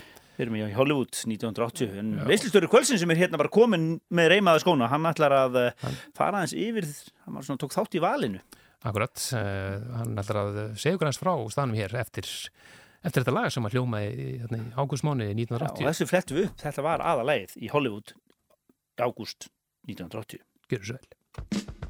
fyrir 0.42 0.54
mig 0.54 0.66
í 0.66 0.76
Hollywood 0.76 1.14
1980 1.14 1.96
en 2.02 2.12
veislistöru 2.28 2.68
kvölsin 2.70 3.00
sem 3.00 3.14
er 3.14 3.22
hérna 3.22 3.40
bara 3.40 3.52
komin 3.52 3.94
með 4.14 4.34
reymaða 4.34 4.62
skóna, 4.64 4.90
hann 4.92 5.06
ætlar 5.08 5.34
að 5.36 5.58
hann. 5.82 5.98
fara 6.18 6.42
aðeins 6.42 6.56
yfir, 6.58 6.88
hann 7.24 7.38
var 7.38 7.46
svona 7.46 7.62
tók 7.62 7.76
þátt 7.76 7.98
í 7.98 8.02
valinu. 8.02 8.42
Akkurat, 8.82 9.26
uh, 9.38 9.76
hann 10.00 10.18
ætlar 10.18 10.40
að 10.42 10.62
segja 10.74 10.98
okkur 10.98 11.10
hans 11.12 11.20
frá 11.22 11.32
staðnum 11.54 11.78
hér 11.78 11.94
eftir, 12.02 12.30
eftir 13.02 13.22
þetta 13.22 13.36
lag 13.36 13.52
sem 13.54 13.68
að 13.68 13.78
hljóma 13.78 14.02
í, 14.02 14.26
hérna, 14.42 14.58
í 14.58 14.74
ágústmáni 14.74 15.30
Já, 15.30 15.34
og 15.36 15.44
1980 15.44 15.90
þessu 15.90 16.10
flettum 16.10 16.40
við 16.40 16.50
upp, 16.50 16.58
þetta 16.64 16.86
var 16.88 17.06
aðalegið 17.12 17.56
í 17.62 17.70
Hollywood 17.74 18.16
ágúst 18.98 19.48
1980 19.86 20.42
Gjörðu 20.72 20.92
svo 20.92 20.98
vel 20.98 21.80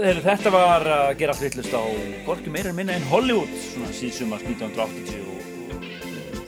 Já, 0.00 0.06
þeir, 0.06 0.20
þetta 0.24 0.50
var 0.54 0.86
að 0.88 1.10
gera 1.20 1.32
allt 1.34 1.42
villust 1.44 1.74
á 1.76 1.82
hvorki 2.24 2.52
meira 2.52 2.70
en 2.70 2.76
minna 2.78 2.94
en 2.96 3.02
Hollywood 3.10 3.50
svona 3.60 3.90
síðsumast 3.92 4.46
1980 4.48 5.26
og, 5.28 5.42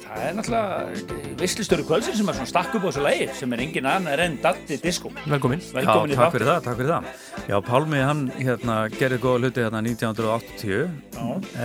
það 0.07 0.22
er 0.24 0.38
náttúrulega 0.38 1.34
veislustöru 1.42 1.84
kvöldsinn 1.84 2.16
sem 2.16 2.30
er 2.32 2.38
svona 2.38 2.48
stakk 2.48 2.78
upp 2.78 2.86
á 2.86 2.88
þessu 2.88 3.05
lagi 3.05 3.26
sem 3.36 3.53
er 3.53 3.64
engin 3.66 3.88
annar 3.92 4.22
en 4.24 4.38
Datti 4.40 4.78
Disco. 4.80 5.12
Velkomin. 5.28 5.61
Velkomin 5.74 6.14
Já, 6.14 6.18
takk 6.22 6.36
fyrir 6.38 6.48
það, 6.48 6.64
takk 6.64 6.80
fyrir 6.80 6.92
það. 6.94 7.12
Já, 7.53 7.57
Pálmi 7.68 8.00
hann 8.00 8.24
hérna 8.38 8.78
gerði 8.96 9.20
góða 9.26 9.42
hluti 9.44 9.66
hérna 9.66 9.84
1980 9.84 10.88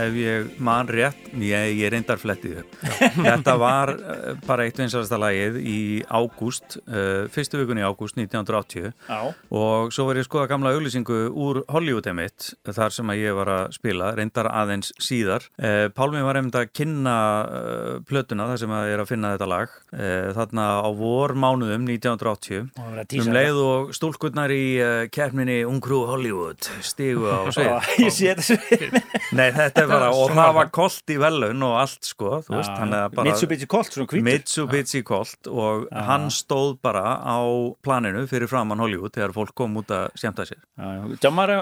ef 0.03 0.19
ég 0.25 0.51
man 0.59 0.91
rétt, 0.91 1.29
ég, 1.39 1.71
ég 1.85 1.95
reyndar 1.95 2.19
flettið 2.19 2.65
upp. 2.65 2.81
Þetta 2.97 3.55
var 3.59 3.91
uh, 3.93 4.31
bara 4.47 4.65
eitt 4.67 4.79
vinsarasta 4.79 5.19
lagið 5.21 5.59
í 5.61 5.79
ágúst, 6.09 6.77
uh, 6.87 7.27
fyrstu 7.33 7.61
vikun 7.61 7.81
í 7.81 7.85
ágúst 7.85 8.17
1980 8.17 8.91
Já. 9.07 9.19
og 9.53 9.93
svo 9.95 10.07
var 10.07 10.19
ég 10.19 10.25
að 10.25 10.29
skoða 10.29 10.49
gamla 10.51 10.73
auglýsingu 10.75 11.19
úr 11.31 11.61
Hollywood 11.71 12.09
emitt 12.11 12.51
þar 12.65 12.95
sem 12.95 13.13
að 13.13 13.21
ég 13.21 13.37
var 13.37 13.51
að 13.53 13.77
spila, 13.77 14.11
reyndar 14.17 14.49
aðeins 14.51 14.93
síðar. 15.01 15.47
Uh, 15.59 15.87
Pálmi 15.95 16.23
var 16.25 16.39
einmitt 16.39 16.57
að 16.59 16.71
kynna 16.77 17.17
uh, 17.45 17.91
plötuna 18.07 18.49
þar 18.51 18.63
sem 18.63 18.75
að 18.77 18.89
ég 18.89 18.97
er 18.97 19.05
að 19.05 19.11
finna 19.11 19.33
þetta 19.35 19.51
lag. 19.51 19.77
Þarna 20.37 20.65
á 20.83 20.89
vormánuðum 20.93 21.85
1980 21.87 22.67
Og 22.77 22.81
var 22.83 22.99
að 23.01 23.07
tísa 23.11 23.29
um 23.29 23.35
leið 23.35 23.59
og 23.63 23.93
stúlkurnar 23.95 24.51
í 24.53 24.65
keppninni 25.13 25.57
Ungrú 25.67 26.03
Hollywood 26.09 26.67
stigu 26.85 27.27
á 27.27 27.47
svið 27.53 27.87
Ég 28.05 28.13
sé 28.13 28.35
þetta 28.35 29.01
Nei, 29.37 29.49
þetta 29.55 29.83
er 29.83 29.89
bara, 29.89 30.09
og 30.15 30.31
það 30.35 30.53
var 30.59 30.69
kolt 30.75 31.13
í 31.13 31.17
velun 31.21 31.65
og 31.67 31.75
allt 31.81 32.07
sko, 32.07 32.37
þú 32.45 32.55
veist, 32.55 32.73
hann 32.79 32.86
Mitsubishi 33.27 33.67
Colt, 33.69 33.91
svona 33.93 34.07
hvítur. 34.07 34.25
Mitsubishi 34.27 35.03
Colt 35.07 35.49
og 35.51 35.87
Já. 35.91 36.03
hann 36.09 36.29
stóð 36.33 36.77
bara 36.83 37.17
á 37.21 37.39
planinu 37.83 38.25
fyrir 38.29 38.49
framann 38.51 38.79
Hollywood 38.83 39.15
þegar 39.15 39.35
fólk 39.35 39.55
kom 39.57 39.77
út 39.81 39.91
að 39.93 40.07
skemmta 40.19 40.45
sér 40.47 40.61
Jammar 41.23 41.53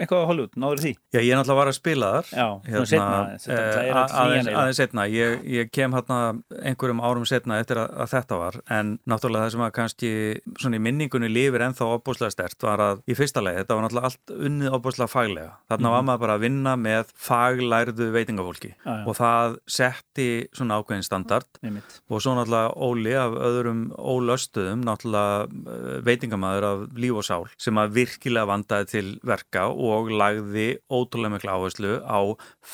eitthvað 0.00 0.22
á 0.24 0.28
Hollywood, 0.30 0.54
náður 0.60 0.80
því? 0.84 0.92
Já, 1.14 1.18
ég 1.20 1.30
er 1.32 1.38
náttúrulega 1.40 1.58
var 1.60 1.70
að 1.70 1.76
spila 1.78 2.10
þar 2.14 2.30
Já, 2.34 2.46
seinna, 2.90 3.18
þetta 3.44 3.84
eh, 3.84 4.00
aðeins, 4.24 4.48
aðeins 4.54 4.80
setna 4.80 5.06
ég, 5.12 5.44
ég 5.54 5.70
kem 5.74 5.94
hérna 5.96 6.18
einhverjum 6.64 7.02
árum 7.04 7.26
setna 7.28 7.58
eftir 7.62 7.80
að, 7.82 7.92
að 8.04 8.12
þetta 8.14 8.38
var 8.40 8.58
en 8.78 8.92
náttúrulega 9.10 9.44
það 9.46 9.54
sem 9.56 9.64
að 9.68 9.72
kannski 9.78 10.12
svona 10.60 10.80
í 10.80 10.82
minningunni 10.88 11.30
lifir 11.32 11.64
ennþá 11.68 11.90
opbúslega 11.98 12.34
stert 12.34 12.66
var 12.66 12.82
að 12.88 13.02
í 13.10 13.16
fyrsta 13.18 13.42
leið, 13.44 13.60
þetta 13.62 13.78
var 13.78 13.86
náttúrulega 13.86 14.10
allt 14.10 14.34
unnið 14.50 14.76
opbúslega 14.78 15.12
faglega, 15.12 15.52
þarna 15.70 15.84
Mhm. 15.84 15.94
var 15.94 16.04
maður 16.08 16.22
bara 16.24 16.34
að 16.38 16.44
vinna 16.48 16.72
með 16.80 17.12
faglærðu 17.28 18.06
veitingafólki 18.14 18.70
já. 18.74 18.94
og 19.06 19.14
það 19.18 19.56
setti 19.78 20.28
svona 20.56 20.78
ákveðin 20.80 21.04
standard 21.06 21.46
Einmitt. 21.62 22.00
og 22.10 22.22
svo 22.24 22.34
náttúrulega 22.38 22.72
Óli 22.84 23.14
af 23.18 23.32
öðrum 23.48 23.82
ólöstuðum, 23.94 24.82
náttúrulega 24.86 25.44
uh, 25.44 26.00
veitingamæður 26.06 26.66
af 26.70 26.84
líf 27.00 27.18
og 27.20 27.26
sál 27.26 27.44
sem 27.60 27.78
að 27.80 27.92
virkilega 27.98 28.48
vandaði 28.50 28.88
til 28.94 29.04
verka 29.26 29.66
og 29.70 29.83
lagði 30.14 30.66
ótrúlega 30.92 31.34
mikla 31.34 31.56
áherslu 31.58 31.96
á 32.04 32.18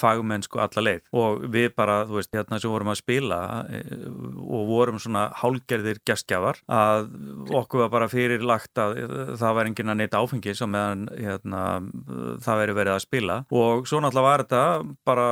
fagmennsku 0.01 0.61
alla 0.63 0.85
leið. 0.87 1.03
Og 1.17 1.45
við 1.53 1.69
bara, 1.77 2.01
þú 2.09 2.19
veist, 2.19 2.33
hérna 2.37 2.61
sem 2.63 2.73
vorum 2.73 2.93
að 2.93 3.01
spila 3.01 3.41
eh, 3.71 4.07
og 4.41 4.71
vorum 4.71 5.01
svona 5.03 5.29
hálgerðir 5.41 6.01
gestgjafar 6.07 6.61
að 6.71 7.11
okkur 7.61 7.85
var 7.85 7.93
bara 7.95 8.11
fyrirlagt 8.13 8.81
að 8.81 8.97
eh, 9.03 9.35
það 9.41 9.57
var 9.59 9.71
enginn 9.71 9.95
að 9.95 10.01
neyta 10.03 10.23
áfengis 10.23 10.65
og 10.65 10.73
meðan 10.75 11.07
hérna, 11.17 11.63
það 12.45 12.63
veri 12.65 12.79
verið 12.81 12.97
að 12.97 13.05
spila. 13.07 13.39
Og 13.51 13.89
svo 13.91 14.03
náttúrulega 14.03 14.29
var 14.29 14.45
þetta 14.45 14.65
bara 15.09 15.29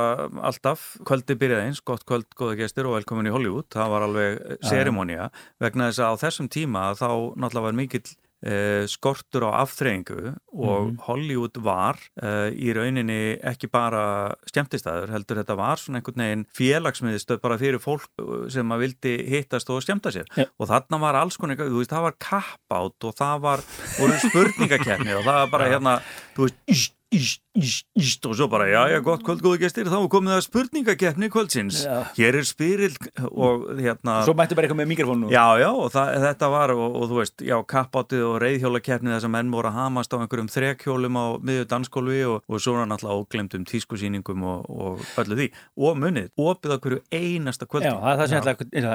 alltaf 0.49 0.87
kvöldi 1.07 1.37
byrjaði 1.39 1.69
eins, 1.69 1.83
gott 1.85 2.05
kvöld, 2.09 2.29
góða 2.37 2.57
gestur 2.63 2.89
og 2.89 2.97
velkomin 2.99 3.29
í 3.29 3.35
Hollywood, 3.35 3.69
það 3.73 3.93
var 3.93 4.07
alveg 4.07 4.39
Já. 4.39 4.71
serimónia. 4.71 5.29
Vegna 5.61 5.89
þess 5.89 6.03
að 6.05 6.17
á 6.17 6.21
þessum 6.25 6.49
tíma 6.51 6.89
þá 6.97 7.09
náttúrulega 7.35 7.67
var 7.69 7.79
mikill 7.79 8.07
eh, 8.45 8.85
skortur 8.87 9.43
á 9.47 9.63
afþreyingu 9.63 10.35
og 10.53 10.85
Mhm. 10.89 10.97
Hollywood 11.05 11.57
var 11.63 11.97
uh, 12.23 12.49
í 12.51 12.71
rauninni 12.75 13.37
ekki 13.43 13.67
bara 13.71 14.33
skemmtistæður, 14.49 15.11
heldur 15.13 15.39
þetta 15.41 15.55
var 15.59 15.77
svona 15.81 15.99
einhvern 15.99 16.23
veginn 16.23 16.45
félagsmiðstöð 16.55 17.41
bara 17.43 17.57
fyrir 17.61 17.79
fólk 17.83 18.07
uh, 18.21 18.47
sem 18.51 18.71
að 18.71 18.83
vildi 18.85 19.13
hittast 19.29 19.69
og 19.69 19.81
skemmta 19.83 20.11
sér 20.15 20.27
Já. 20.37 20.45
og 20.59 20.67
þarna 20.71 20.99
var 21.03 21.19
alls 21.19 21.37
konar, 21.37 21.59
þú 21.59 21.81
veist, 21.81 21.91
það 21.93 22.07
var 22.09 22.17
kappátt 22.19 23.09
og 23.09 23.15
það 23.19 23.43
var, 23.47 23.65
voru 23.99 24.19
spurningakeppni 24.23 25.13
og 25.19 25.23
það 25.27 25.41
var 25.43 25.51
bara 25.53 25.69
hérna, 25.73 25.97
þú 26.37 26.47
veist, 26.47 26.95
íst, 27.09 27.41
íst, 27.57 27.85
íst, 27.97 28.25
og 28.29 28.35
svo 28.37 28.47
bara, 28.49 28.67
já, 28.69 28.83
já, 28.93 28.99
gott 29.01 29.23
kvöld, 29.25 29.41
góðu 29.41 29.57
gestir, 29.63 29.87
þá 29.89 30.05
komið 30.11 30.33
að 30.35 30.43
spurningakeppni 30.45 31.29
kvöldsins, 31.33 31.81
Já. 31.85 32.05
hér 32.17 32.37
er 32.37 32.45
spyrill 32.45 32.97
og 33.31 33.65
hérna 33.79 34.19
Svo 34.27 34.35
mættu 34.37 34.53
bara 34.57 34.67
eitthvað 34.67 34.81
með 34.83 34.89
mikrofónu 34.91 35.31
Já, 35.33 35.57
já, 35.57 35.69
og 35.73 35.89
það, 35.93 36.11
þetta 36.27 36.49
var 36.53 36.73
og, 36.75 36.85
og 36.99 37.03
þú 37.09 37.15
veist, 37.17 37.37
já, 37.45 37.57
kappáttið 37.73 38.21
og 38.27 38.35
reyðhjólakeppni 38.43 39.13
þess 39.15 39.25
að 39.25 39.33
menn 39.37 39.53
voru 39.53 39.71
að 39.71 39.79
hamast 39.79 40.13
á 40.13 40.17
einhverjum 40.19 40.51
þrekhjólum 40.53 41.17
á 41.17 41.25
miðju 41.49 41.65
danskólfi 41.73 42.21
og, 42.29 42.37
og 42.45 42.61
svo 42.61 42.77
náttúrulega 42.77 43.17
óglemdum 43.23 43.63
tískusýningum 43.69 44.45
og, 44.45 44.69
og 44.69 45.01
öllu 45.23 45.39
því. 45.39 45.49
Og 45.81 45.97
munið, 45.97 46.29
opið 46.37 46.77
hverju 46.79 47.01
einasta 47.09 47.65
kvöldi. 47.65 47.89
Já, 47.89 47.97
það 47.97 48.11
er 48.13 48.19
það 48.21 48.29
sem 48.29 48.43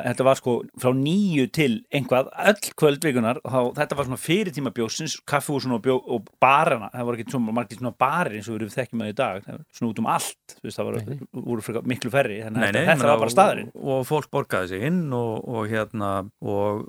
þetta 0.05 0.29
var 0.29 0.37
sko 0.39 0.53
frá 0.79 0.91
nýju 0.95 1.51
til 1.55 1.73
einhvað, 1.95 2.31
öll 2.47 2.63
kvöldvikunar 2.79 3.43
þá, 3.43 3.75
var 8.05 8.15
barir 8.25 8.39
eins 8.39 8.49
og 8.53 8.59
við 8.61 8.75
þekkjum 8.75 9.01
með 9.01 9.11
í 9.13 9.17
dag, 9.19 9.47
var 9.49 9.61
svona 9.75 9.91
út 9.93 10.01
um 10.03 10.09
allt 10.15 10.55
þú 10.55 10.67
veist, 10.69 10.79
það 10.79 10.89
voru, 10.89 11.19
voru 11.49 11.83
miklu 11.91 12.11
ferri 12.13 12.39
þannig 12.45 12.67
að 12.69 12.79
þetta, 12.91 13.09
var 13.09 13.23
bara 13.25 13.33
staðurinn 13.35 13.71
og, 13.75 13.91
og 13.95 14.07
fólk 14.09 14.31
borgaði 14.35 14.69
sig 14.75 14.85
inn 14.89 15.01
og, 15.17 15.33
og 15.49 15.69
hérna 15.71 16.11
og 16.45 16.85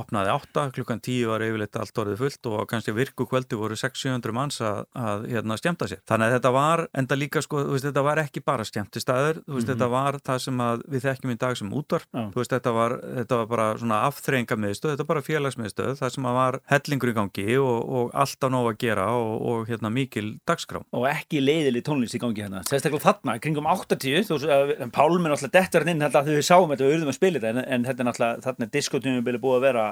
opnaði 0.00 0.32
átta, 0.34 0.66
klukkan 0.74 1.02
tíu 1.04 1.30
var 1.30 1.44
yfirleitt 1.44 1.78
allt 1.80 2.00
orðið 2.02 2.20
fullt 2.24 2.48
og 2.50 2.64
kannski 2.70 2.94
virku 2.96 3.26
kvöldi 3.30 3.58
voru 3.58 3.76
600-700 3.78 4.36
manns 4.36 4.60
að, 4.64 4.82
að 4.96 5.26
hérna 5.30 5.56
skemmta 5.60 5.88
sér. 5.90 6.02
Þannig 6.08 6.30
að 6.30 6.36
þetta 6.38 6.52
var 6.56 6.84
enda 7.02 7.18
líka 7.18 7.42
sko, 7.44 7.62
þú 7.66 7.74
veist, 7.76 7.86
þetta 7.88 8.04
var 8.06 8.22
ekki 8.24 8.42
bara 8.46 8.66
skemmtistæður, 8.68 9.42
þú 9.46 9.56
veist, 9.56 9.68
Mhm. 9.70 9.72
þetta 9.74 9.88
var 9.90 10.18
það 10.26 10.38
sem 10.46 10.60
að 10.64 10.82
við 10.90 11.04
þekkjum 11.06 11.32
í 11.34 11.38
dag 11.40 11.56
sem 11.60 11.70
útvarp, 11.80 12.06
þetta 12.50 12.72
var, 12.74 12.96
þetta 13.20 13.36
var 13.40 13.46
bara 13.50 13.66
svona 13.78 13.98
afþreyingamiðstöð, 14.08 14.94
þetta 14.94 15.04
var 15.06 15.10
bara 15.14 15.26
félagsmiðstöð, 15.26 15.92
það 16.00 16.14
sem 16.14 16.28
að 16.30 16.38
var 16.40 16.58
hellingur 16.72 17.12
í 17.12 17.16
gangi 17.16 17.46
og, 17.60 17.78
og 18.00 18.14
alltaf 18.14 18.50
nóg 18.50 18.70
að 18.72 18.78
gera 18.84 19.06
og, 19.14 19.66
hérna 19.70 19.90
mikil 19.92 20.38
dagskrá. 20.60 20.82
og 20.92 21.06
ekki 21.08 21.40
leiðileg 21.40 21.82
tónlist 21.86 22.14
í 22.14 22.20
gangi 22.20 22.42
hérna 22.44 22.60
sérstaklega 22.68 23.00
þarna, 23.08 23.38
kringum 23.40 23.66
80 23.66 24.24
þú 24.28 24.38
að- 24.44 24.90
Pálmi 24.92 25.26
er 25.26 25.32
náttúrulega 25.32 25.52
dettur 25.56 25.80
hann 25.84 25.88
inn 25.94 26.04
þegar 26.10 26.28
við 26.36 26.46
sáum 26.46 26.70
þetta 26.70 26.84
og 26.86 26.92
urðum 26.94 27.08
að 27.10 27.16
spila 27.16 27.38
þetta 27.40 27.50
en, 27.50 27.64
en 27.64 27.84
þetta 27.84 28.00
er 28.00 28.08
náttúrulega, 28.10 28.42
þarna 28.44 28.66
er 28.66 28.72
diskotímubili 28.76 29.40
búið 29.40 29.56
að 29.56 29.64
vera 29.66 29.84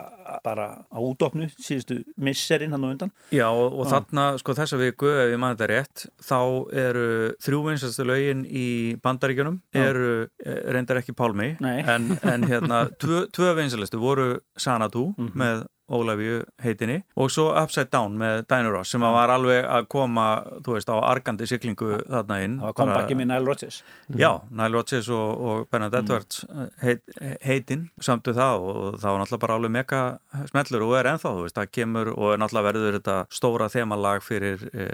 bara 0.44 0.66
á 0.92 0.98
útopnu 1.00 1.48
síðustu 1.56 1.98
misserinn 2.18 2.72
hann 2.76 2.84
og 2.84 2.90
undan 2.96 3.12
Já 3.32 3.46
og, 3.48 3.78
og 3.80 3.86
þarna 3.88 4.26
sko 4.38 4.54
þessa 4.58 4.78
viku 4.80 5.08
ef 5.08 5.32
ég 5.32 5.40
maður 5.40 5.56
þetta 5.58 5.70
rétt 5.72 6.06
þá 6.20 6.38
eru 6.84 7.06
þrjú 7.44 7.62
vinsastu 7.68 8.04
lögin 8.08 8.44
í 8.46 8.66
bandaríkjunum 9.02 9.60
eru 9.74 10.28
eh, 10.44 10.60
reyndar 10.74 11.00
ekki 11.02 11.14
Pálmi 11.16 11.54
en, 11.64 12.18
en 12.22 12.46
hérna 12.50 12.84
tvö, 13.02 13.24
tvö 13.32 13.54
vinsalistu 13.58 13.98
voru 14.02 14.38
Sanadu 14.58 15.08
Mhm. 15.18 15.32
með 15.38 15.66
Ólafíu 15.88 16.42
heitinni 16.62 16.98
og 17.16 17.30
svo 17.32 17.48
Upside 17.56 17.88
Down 17.92 18.18
með 18.20 18.42
Dinah 18.50 18.72
Ross 18.74 18.92
sem 18.92 19.04
var 19.04 19.32
alveg 19.32 19.64
að 19.64 19.88
koma 19.92 20.26
þú 20.64 20.76
veist 20.76 20.90
á 20.92 20.96
argandi 21.00 21.48
siglingu 21.48 22.00
þarna 22.04 22.40
inn 22.44 22.58
Það 22.58 22.66
var 22.68 22.76
kompakki 22.80 23.16
með 23.18 23.30
Nile 23.30 23.46
Rodgers. 23.48 23.80
Já, 24.18 24.30
Nile 24.50 24.74
Rodgers 24.74 25.08
og, 25.14 25.44
og 25.48 25.62
Bernard 25.72 25.96
Edwards 26.00 26.44
heit, 26.82 27.02
heitinn 27.44 27.88
samtu 28.04 28.34
það 28.36 28.66
og 28.68 28.98
það 29.00 29.14
var 29.14 29.22
náttúrulega 29.22 29.44
bara 29.46 29.58
alveg 29.58 29.74
mega 29.78 30.02
smellur 30.50 30.86
og 30.88 30.94
er 30.98 31.10
ennþá, 31.12 31.34
þú 31.38 31.46
veist, 31.46 31.58
það 31.58 31.72
kemur 31.78 32.12
og 32.14 32.34
náttúrulega 32.42 32.68
verður 32.68 32.98
þetta 32.98 33.16
stóra 33.38 33.70
þemalag 33.72 34.24
fyrir 34.26 34.68
e, 34.72 34.88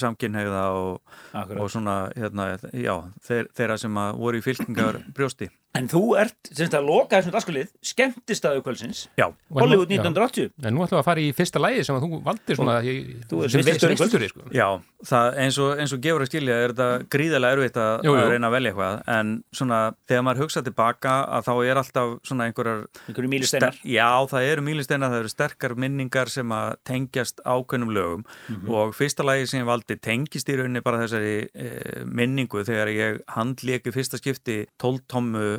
samkynhegða 0.00 0.64
og, 0.80 1.14
og 1.58 1.70
svona, 1.72 1.98
hérna, 2.16 2.50
já, 2.72 2.94
þeir, 3.28 3.52
þeirra 3.56 3.78
sem 3.80 4.02
voru 4.16 4.40
í 4.40 4.44
fylkingar 4.44 5.00
brjósti. 5.16 5.50
En 5.76 5.88
þú 5.92 6.02
ert, 6.20 6.36
sem 6.52 6.66
þetta 6.68 6.80
loka 6.86 7.18
þessum 7.20 7.34
dagskulið, 7.36 7.68
skemmtistaðu 7.84 8.62
kvöldsins. 8.64 9.06
Já. 9.18 9.26
Hollywood 9.52 9.90
Já. 9.90 10.00
1980. 10.00 10.50
En 10.64 10.74
nú 10.74 10.84
ætlum 10.84 10.96
við 10.98 11.02
að 11.02 11.08
fara 11.10 11.20
í 11.20 11.32
fyrsta 11.36 11.60
lægi 11.62 11.84
sem 11.86 11.96
að 11.96 12.06
þú 12.06 12.20
valdir 12.26 12.56
svona 12.56 12.76
Þú 12.82 13.42
ert 13.44 13.50
sem 13.52 13.60
veistlustjóri 13.66 13.96
veistlustjóri, 13.96 14.28
sko. 14.32 14.46
Já, 14.56 14.68
það, 15.06 15.38
eins, 15.44 15.58
og, 15.62 15.70
eins 15.82 15.92
og 15.96 16.00
gefur 16.06 16.24
að 16.24 16.30
skilja 16.30 16.56
er 16.64 16.74
þetta 16.74 16.88
gríðarlega 17.16 17.56
erfitt 17.58 17.76
að, 17.82 17.92
Jú, 18.06 18.12
jú. 18.16 18.22
að 18.22 18.30
reyna 18.34 18.48
að 18.50 18.54
velja 18.56 18.72
eitthvað 18.72 19.02
en 19.16 19.32
svona 19.52 19.80
þegar 20.08 20.24
maður 20.26 20.42
hugsa 20.46 20.62
tilbaka 20.66 21.14
að 21.36 21.46
þá 21.46 21.52
er 21.70 21.80
alltaf 21.82 22.14
svona 22.26 22.46
einhverjar 22.48 22.82
Einhverju 23.08 23.30
mýlusteinar. 23.32 23.76
ster- 23.76 23.90
Já, 23.96 24.10
það 24.32 24.48
eru 24.52 24.62
mýlisteinar, 24.66 25.10
það 25.12 25.20
eru 25.24 25.32
sterkar 25.34 25.74
minningar 25.76 26.28
sem 26.32 26.48
að 26.56 26.76
tengjast 26.86 27.40
ákveðnum 27.44 27.92
lögum 27.96 28.24
Mhm. 28.48 28.70
og 28.70 28.94
fyrsta 28.94 29.24
lagi 29.24 29.46
sem 29.46 29.60
ég 29.60 29.66
valdi 29.66 29.96
tengist 30.00 30.48
í 30.48 30.56
rauninni 30.56 30.82
bara 30.82 30.98
þessari 31.04 31.48
e, 31.54 32.04
minningu 32.04 32.62
þegar 32.64 32.88
ég 32.92 33.20
handléki 33.36 33.92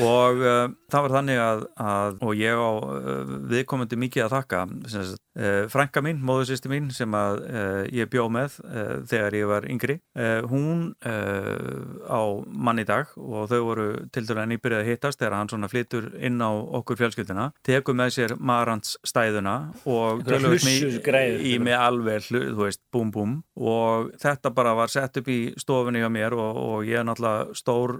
og 0.00 0.40
uh, 0.40 0.68
það 0.90 1.02
var 1.06 1.10
þannig 1.16 1.38
að, 1.42 1.64
að 1.76 2.18
og 2.22 2.34
ég 2.38 2.54
á 2.54 2.70
uh, 2.70 3.32
viðkomandi 3.50 3.96
mikið 4.00 4.24
að 4.26 4.34
þakka 4.36 4.60
sem 4.88 5.04
sagt, 5.04 5.22
uh, 5.38 5.66
frænka 5.70 6.02
mín, 6.04 6.20
móðursýsti 6.26 6.70
mín 6.70 6.90
sem 6.94 7.14
að 7.16 7.42
uh, 7.46 7.82
ég 7.94 8.10
bjó 8.10 8.26
með 8.32 8.58
uh, 8.64 9.00
þegar 9.08 9.36
ég 9.38 9.50
var 9.50 9.66
yngri 9.70 9.98
uh, 10.18 10.46
hún 10.50 10.90
á 11.00 12.22
mann 12.46 12.80
í 12.80 12.84
dag 12.88 13.10
og 13.16 13.48
þau 13.50 13.60
voru 13.64 13.86
til 14.12 14.24
dæra 14.28 14.46
nýbyrjað 14.48 14.82
að 14.82 14.88
hittast 14.90 15.20
þegar 15.20 15.36
hann 15.38 15.50
svona 15.52 15.70
flytur 15.70 16.08
inn 16.18 16.40
á 16.42 16.50
okkur 16.50 16.98
fjölskyldina 17.00 17.50
tekur 17.66 17.96
með 17.96 18.14
sér 18.16 18.34
marans 18.36 18.96
stæðuna 19.06 19.54
og 19.88 20.24
mig 20.26 20.46
hlussusgræður. 20.80 21.44
í 21.46 21.54
með 21.62 21.76
alveg, 21.78 22.28
þú 22.30 22.64
veist, 22.64 22.82
búm 22.92 23.12
búm 23.14 23.36
og 23.60 24.10
þetta 24.20 24.52
bara 24.54 24.74
var 24.78 24.92
sett 24.92 25.20
upp 25.20 25.30
í 25.30 25.38
stofunni 25.60 26.02
hjá 26.02 26.10
mér 26.12 26.36
og, 26.36 26.60
og 26.60 26.88
ég 26.88 27.00
er 27.00 27.06
náttúrulega 27.08 27.56
stór 27.58 27.98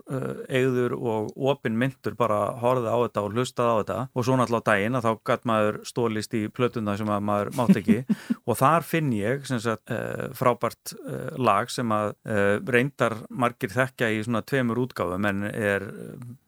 eigður 0.49 0.97
og 0.99 1.33
opin 1.53 1.79
myndur 1.79 2.17
bara 2.19 2.43
horfði 2.61 2.91
á 2.93 2.99
þetta 3.07 3.25
og 3.25 3.37
hlustaði 3.37 3.71
á 3.71 3.79
þetta 3.81 3.99
og 4.15 4.27
svo 4.27 4.39
náttúrulega 4.41 4.67
á 4.67 4.69
daginn 4.71 4.99
að 4.99 5.09
þá 5.09 5.13
gætt 5.31 5.49
maður 5.51 5.81
stólist 5.89 6.37
í 6.37 6.47
plötuna 6.53 6.97
sem 6.99 7.11
að 7.11 7.20
maður 7.25 7.53
mátt 7.59 7.77
ekki 7.81 7.99
og 8.51 8.59
þar 8.61 8.87
finn 8.87 9.13
ég 9.17 9.47
sagt, 9.51 9.91
uh, 9.93 10.29
frábært 10.37 10.95
uh, 11.01 11.31
lag 11.39 11.71
sem 11.73 11.91
að 11.95 12.15
uh, 12.27 12.59
reyndar 12.71 13.17
margir 13.31 13.73
þekkja 13.75 14.11
í 14.17 14.23
svona 14.27 14.43
tveimur 14.47 14.81
útgáfum 14.87 15.29
en 15.31 15.45
er 15.51 15.87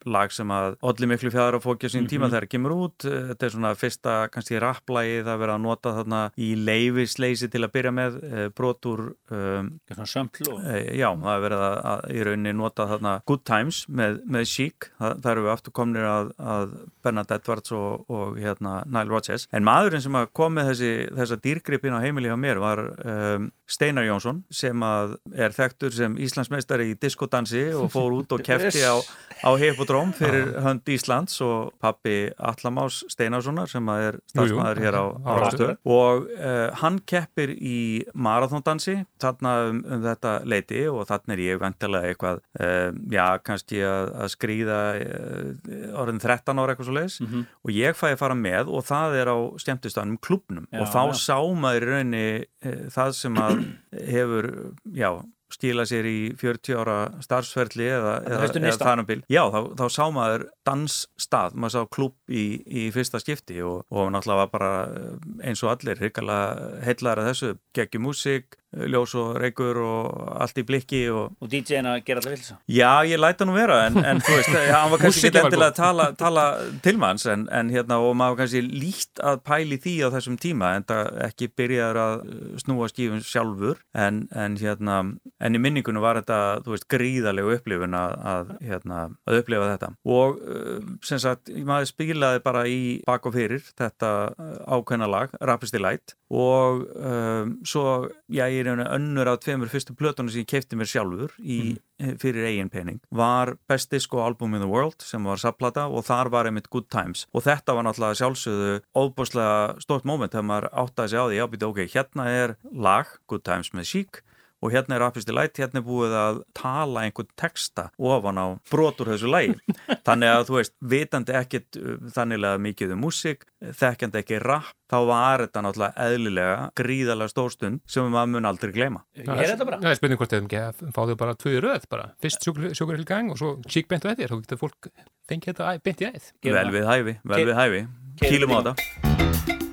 lag 0.08 0.32
sem 0.34 0.50
að 0.50 0.76
olli 0.82 1.06
miklu 1.06 1.30
fjæðar 1.30 1.60
að 1.60 1.66
fókja 1.68 1.90
sín 1.92 2.08
tíma 2.10 2.26
Mhm. 2.26 2.32
þegar 2.32 2.44
það 2.46 2.52
kemur 2.54 2.72
út 2.74 3.04
þetta 3.06 3.46
er 3.46 3.52
svona 3.54 3.70
fyrsta 3.78 4.14
kannski 4.34 4.58
rapplægi 4.62 5.20
það 5.22 5.32
er 5.34 5.40
verið 5.42 5.54
að 5.54 5.62
nota 5.66 5.92
þarna 5.98 6.20
í 6.38 6.48
leifisleysi 6.58 7.48
til 7.52 7.62
að 7.66 7.72
byrja 7.76 7.92
með 7.94 8.18
brotur 8.56 9.02
um. 9.30 9.70
Eh, 9.92 10.96
Já, 10.98 11.08
það 11.14 11.32
er 11.36 11.42
verið 11.46 11.62
að, 11.66 11.76
að 11.92 12.02
í 12.16 12.24
rauninni 12.26 12.52
nota 12.56 12.86
þarna 12.90 13.12
Good 13.28 13.44
Times 13.48 13.82
með, 13.88 14.18
með 14.26 14.46
Chic 14.50 14.88
það, 14.98 15.14
það 15.22 15.30
eru 15.32 15.44
við 15.46 15.52
aftur 15.54 15.74
komnir 15.76 16.06
að, 16.08 16.32
að 16.38 16.74
Bernard 17.04 17.34
Edwards 17.36 17.74
og, 17.76 18.04
og 18.12 18.38
hérna 18.42 18.74
Nile 18.86 19.10
Rodgers, 19.12 19.46
en 19.52 19.66
maðurinn 19.66 20.04
sem 20.04 20.18
að 20.18 20.30
kom 20.36 20.58
með 20.62 20.70
þessi, 20.72 20.90
þessa 21.18 21.36
dýrgripin 21.44 21.96
á 21.98 22.00
heimili 22.04 22.30
hjá 22.30 22.36
mér 22.38 22.60
var 22.62 22.80
um, 23.02 23.50
Steinar 23.72 24.04
Jónsson 24.06 24.42
sem 24.52 24.82
að 24.84 25.16
er 25.34 25.52
þekktur 25.56 25.94
sem 25.96 26.14
Íslandsmeistari 26.22 26.90
í 26.92 26.96
diskodansi 27.02 27.66
og 27.76 27.90
fór 27.92 28.14
út 28.20 28.32
og 28.36 28.42
kefti 28.48 28.82
á, 28.86 28.94
á 29.42 29.50
Hippodróm 29.58 30.12
fyrir 30.16 30.52
hönd 30.62 30.88
Íslands 30.92 31.38
og 31.44 31.72
pappi 31.82 32.28
Allamás 32.38 33.00
Steinarssonar 33.10 33.70
sem 33.72 33.88
að 33.92 34.06
er 34.10 34.18
starfsmæður 34.32 34.82
hér 34.86 34.98
á, 35.00 35.04
á 35.24 35.32
Rástöð 35.42 35.72
og 35.88 36.28
uh, 36.36 36.68
hann 36.82 37.00
keppir 37.08 37.54
í 37.56 37.78
marathondansi 38.14 38.98
þarna 39.22 39.54
um, 39.70 39.82
um 39.96 40.04
þetta 40.04 40.34
leiti 40.48 40.84
og 40.92 41.06
þarna 41.08 41.36
er 41.36 41.44
ég 41.46 41.60
vantilega 41.62 42.12
eitthvað 42.12 42.42
uh, 42.60 42.92
já, 43.12 43.24
kannski 43.46 43.80
að, 43.88 44.12
að 44.26 44.32
skrýða 44.36 44.80
uh, 45.00 45.98
orðin 46.02 46.20
13 46.22 46.60
ára 46.62 46.74
eitthvað 46.76 46.88
svo 46.90 46.98
leiðis 47.00 47.18
Mhm. 47.22 47.42
og 47.64 47.70
ég 47.72 47.94
fæ 47.96 48.06
að 48.12 48.18
fara 48.20 48.34
með 48.36 48.68
og 48.74 48.82
það 48.88 49.14
er 49.22 49.28
á 49.32 49.36
skemmtistanum 49.62 50.16
klubnum 50.20 50.51
Já, 50.60 50.80
og 50.82 50.90
þá 50.92 51.02
sá 51.20 51.36
maður 51.64 51.86
í 51.86 51.90
rauninni 51.90 52.24
uh, 52.42 52.82
það 52.94 53.14
sem 53.18 53.38
að 53.42 53.62
hefur, 54.14 54.50
já 54.96 55.10
skila 55.54 55.86
sér 55.88 56.08
í 56.08 56.16
40 56.40 56.80
ára 56.82 56.96
starfsferli 57.24 57.86
eða, 57.88 58.14
eða, 58.26 58.40
eða 58.48 58.64
neista. 58.64 58.88
þar 58.88 59.04
um 59.04 59.10
bil. 59.10 59.20
Já, 59.32 59.42
þá, 59.52 59.60
þá 59.80 59.84
sá 59.96 60.02
maður 60.14 60.46
dansstað, 60.68 61.58
maður 61.58 61.76
sá 61.76 61.92
klubb 61.98 62.16
í, 62.32 62.46
í 62.66 62.88
fyrsta 62.94 63.20
skipti 63.22 63.60
og, 63.66 63.84
og 63.92 64.10
náttúrulega 64.14 64.42
var 64.44 64.52
bara 64.52 64.72
eh, 64.88 65.30
eins 65.50 65.62
og 65.64 65.74
allir 65.74 66.02
hrikalega 66.02 66.82
heillar 66.86 67.22
að 67.22 67.32
þessu, 67.32 67.54
geggi 67.76 68.02
músík 68.02 68.58
ljós 68.72 69.12
og 69.20 69.36
reykur 69.40 69.76
og 69.84 70.28
allt 70.40 70.60
í 70.62 70.64
blikki 70.64 71.02
og, 71.12 71.34
Og 71.44 71.50
DJ-in 71.52 71.88
að 71.90 71.98
gera 72.06 72.22
alltaf 72.22 72.32
vilsa. 72.32 72.56
Já, 72.72 73.04
ég 73.04 73.20
læta 73.20 73.44
nú 73.44 73.52
vera 73.56 73.82
en, 73.88 73.98
en 74.00 74.22
þú 74.24 74.36
veist, 74.38 74.54
ja, 74.54 74.78
hann 74.78 74.92
var 74.94 75.02
kannski 75.02 75.28
ekki 75.28 75.42
endilega 75.42 75.68
að 75.68 75.76
tala, 75.76 76.06
tala 76.16 76.44
til 76.84 76.96
manns 77.00 77.26
en, 77.28 77.44
en 77.52 77.72
hérna 77.72 78.00
og 78.00 78.16
maður 78.16 78.40
kannski 78.42 78.62
líkt 78.64 79.20
að 79.20 79.42
pæli 79.44 79.78
því 79.82 79.94
á 80.08 80.14
þessum 80.16 80.38
tíma 80.40 80.72
en 80.78 80.88
það 80.88 81.10
ekki 81.28 81.50
byrjaður 81.60 82.00
að 82.06 82.14
uh, 82.24 82.46
snúa 82.64 82.88
skífum 82.92 83.20
sjálfur 83.28 83.82
en, 83.92 84.24
en 84.32 84.56
hérna 84.60 84.98
en 85.42 85.58
í 85.58 85.60
minningunum 85.62 86.04
var 86.04 86.20
þetta, 86.20 86.38
þú 86.64 86.74
veist, 86.74 86.88
gríðalegu 86.92 87.56
upplifun 87.56 87.96
að, 87.98 88.16
að 88.32 88.52
hérna 88.62 89.02
að 89.28 89.38
upplifa 89.40 89.70
þetta. 89.72 89.92
Og 90.16 90.40
uh, 90.40 90.90
sem 91.04 91.20
sagt 91.22 91.52
maður 91.66 91.90
spilaði 91.90 92.42
bara 92.44 92.64
í 92.70 92.82
bak 93.08 93.28
og 93.28 93.36
fyrir 93.36 93.64
þetta 93.78 94.12
uh, 94.32 94.56
ákveðna 94.78 95.10
lag 95.10 95.36
Rapist 95.42 95.78
Light 95.82 96.16
og 96.32 96.86
um, 96.96 97.56
svo, 97.66 98.08
já, 98.32 98.46
ég 98.48 98.64
er 98.64 98.82
önnur 98.86 99.28
af 99.28 99.42
tveimur 99.42 99.68
fyrstu 99.72 99.96
plötunum 99.98 100.30
sem 100.32 100.46
ég 100.46 100.48
keipti 100.48 100.78
mér 100.78 100.88
sjálfur 100.88 101.34
í, 101.44 101.74
fyrir 102.20 102.46
eigin 102.48 102.70
pening 102.72 103.02
var 103.12 103.54
Best 103.68 103.92
Disco 103.92 104.22
Album 104.24 104.56
in 104.56 104.64
the 104.64 104.70
World 104.70 105.04
sem 105.04 105.24
var 105.28 105.40
sapplata 105.42 105.84
og 105.92 106.06
þar 106.08 106.32
var 106.32 106.48
einmitt 106.48 106.70
Good 106.72 106.88
Times. 106.92 107.26
Og 107.36 107.44
þetta 107.44 107.76
var 107.76 107.86
náttúrulega 107.86 108.20
sjálfsögðu 108.22 108.80
óbúslega 108.96 109.82
stort 109.84 110.08
moment 110.08 110.32
þegar 110.32 110.48
maður 110.48 110.68
áttaði 110.84 111.12
sig 111.12 111.20
á 111.20 111.24
því, 111.26 111.38
já, 111.38 111.46
býta, 111.52 111.70
ok, 111.72 111.82
hérna 111.92 112.28
er 112.32 112.56
lag 112.72 113.16
Good 113.28 113.44
Times 113.48 113.72
með 113.76 113.90
Chic 113.92 114.22
og 114.62 114.72
hérna 114.72 114.96
er 114.96 115.02
Rapist 115.02 115.28
Delight, 115.28 115.58
hérna 115.58 115.80
er 115.80 115.86
búið 115.86 116.14
að 116.16 116.42
tala 116.56 117.04
einhvern 117.06 117.30
texta 117.38 117.88
ofan 117.98 118.38
á 118.38 118.46
brotur 118.70 119.10
þessu 119.12 119.30
lægi. 119.30 119.56
Þannig 120.06 120.32
að 120.32 120.44
þú 120.48 120.58
veist, 120.58 120.74
vitandi 120.94 121.36
ekkit 121.38 121.80
uh, 121.80 121.96
þannilega 122.14 122.62
mikið 122.62 122.94
um 122.96 123.02
músík, 123.06 123.46
þekkjandi 123.82 124.22
ekki 124.22 124.40
rap, 124.42 124.70
þá 124.92 124.98
var 125.08 125.46
þetta 125.46 125.64
náttúrulega 125.66 126.06
eðlilega 126.06 126.58
gríðalega 126.78 127.32
stórstund 127.32 127.82
sem 127.90 128.10
maður 128.12 128.34
mun 128.36 128.50
aldrei 128.52 128.74
gleyma. 128.76 129.02
Ég 129.18 129.32
er 129.32 129.54
þetta 129.54 129.68
bara. 129.68 129.80
Það 129.82 129.94
er 129.94 130.00
spurning 130.00 130.22
hvort 130.22 130.36
þeim 130.36 130.48
ekki 130.50 130.62
að 130.62 130.84
fá 130.92 131.00
þau 131.00 131.16
bara 131.24 131.38
tvö 131.40 131.56
röð 131.64 131.88
bara. 131.92 132.10
Fyrst 132.22 132.46
sjókur 132.46 133.00
í 133.00 133.08
gang 133.08 133.32
og 133.32 133.40
svo 133.40 133.56
sík 133.66 133.90
beint 133.90 134.06
og 134.06 134.14
eftir. 134.14 134.30
Þá 134.32 134.44
getur 134.44 134.62
fólk 134.62 134.92
fengið 135.30 135.54
þetta 135.54 135.74
beint 135.88 136.04
í 136.04 136.12
æð. 136.12 136.30
Vel 136.52 136.70
við 136.76 136.88
hæfi, 136.92 137.18
vel 137.34 137.44
við 137.48 137.58
hæfi. 137.58 137.84
Kýlum 138.22 138.54
á 138.54 138.58
þetta. 138.60 139.71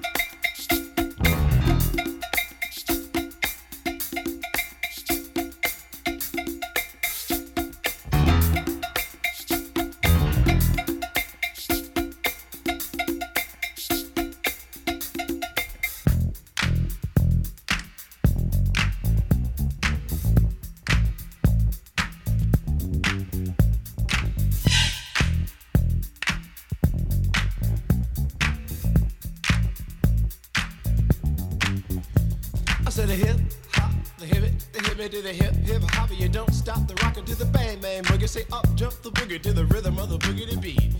Boogie 39.29 39.41
to 39.41 39.53
the 39.53 39.65
rhythm 39.65 39.99
of 39.99 40.09
the 40.09 40.17
boogie 40.17 40.49
to 40.49 40.57
beat. 40.57 40.93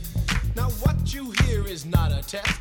Now 0.56 0.70
what 0.82 1.14
you 1.14 1.32
hear 1.44 1.66
is 1.66 1.86
not 1.86 2.12
a 2.12 2.22
test. 2.22 2.59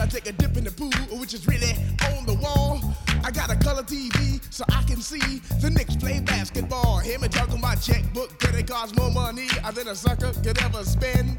I 0.00 0.06
take 0.06 0.26
a 0.26 0.32
dip 0.32 0.56
in 0.56 0.64
the 0.64 0.70
pool, 0.70 1.18
which 1.20 1.34
is 1.34 1.46
really 1.46 1.72
on 2.16 2.24
the 2.24 2.32
wall. 2.32 2.80
I 3.22 3.30
got 3.30 3.52
a 3.52 3.56
color 3.56 3.82
TV 3.82 4.40
so 4.50 4.64
I 4.70 4.82
can 4.84 5.02
see 5.02 5.42
the 5.60 5.68
Knicks 5.68 5.94
play 5.94 6.20
basketball. 6.20 6.98
Him 7.00 7.22
and 7.22 7.30
talking 7.30 7.60
my 7.60 7.74
checkbook, 7.74 8.38
credit 8.38 8.66
cards, 8.66 8.96
more 8.96 9.10
money 9.10 9.48
than 9.74 9.88
a 9.88 9.94
sucker 9.94 10.32
could 10.42 10.58
ever 10.62 10.84
spend. 10.84 11.36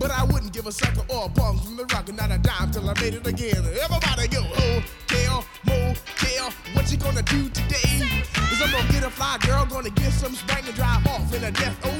But 0.00 0.10
I 0.10 0.24
wouldn't 0.24 0.52
give 0.52 0.66
a 0.66 0.72
sucker 0.72 1.04
or 1.08 1.26
a 1.26 1.28
bum 1.28 1.60
from 1.60 1.76
the 1.76 1.84
rock, 1.94 2.12
not 2.12 2.32
a 2.32 2.38
dime 2.38 2.72
till 2.72 2.90
I 2.90 2.94
made 3.00 3.14
it 3.14 3.26
again. 3.28 3.62
Everybody 3.80 4.26
go, 4.26 4.42
oh, 4.42 4.82
hotel, 5.06 5.44
motel, 5.64 6.50
what 6.72 6.90
you 6.90 6.98
gonna 6.98 7.22
do 7.22 7.48
today? 7.50 8.02
Is 8.50 8.60
I'm 8.60 8.72
gonna 8.72 8.92
get 8.92 9.04
a 9.04 9.10
fly 9.10 9.38
girl, 9.46 9.66
gonna 9.66 9.90
get 9.90 10.10
some 10.12 10.34
spring 10.34 10.64
and 10.66 10.74
drive 10.74 11.06
off 11.06 11.32
in 11.32 11.44
a 11.44 11.52
death 11.52 11.78
oh, 11.84 11.99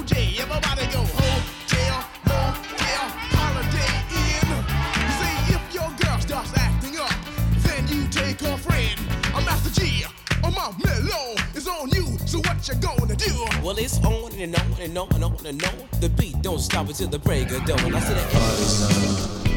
it's 13.80 13.98
on 14.04 14.32
and 14.38 14.54
on 14.54 14.72
and 14.80 14.98
on 14.98 15.08
and 15.14 15.24
on 15.24 15.46
and 15.46 15.64
on. 15.64 16.00
The 16.00 16.08
beat 16.10 16.40
don't 16.42 16.58
stop 16.58 16.88
until 16.88 17.08
the 17.08 17.18
break 17.18 17.50
of 17.50 17.64
dawn. 17.64 17.94
I 17.94 18.00
said 18.00 18.16
that. 18.16 19.49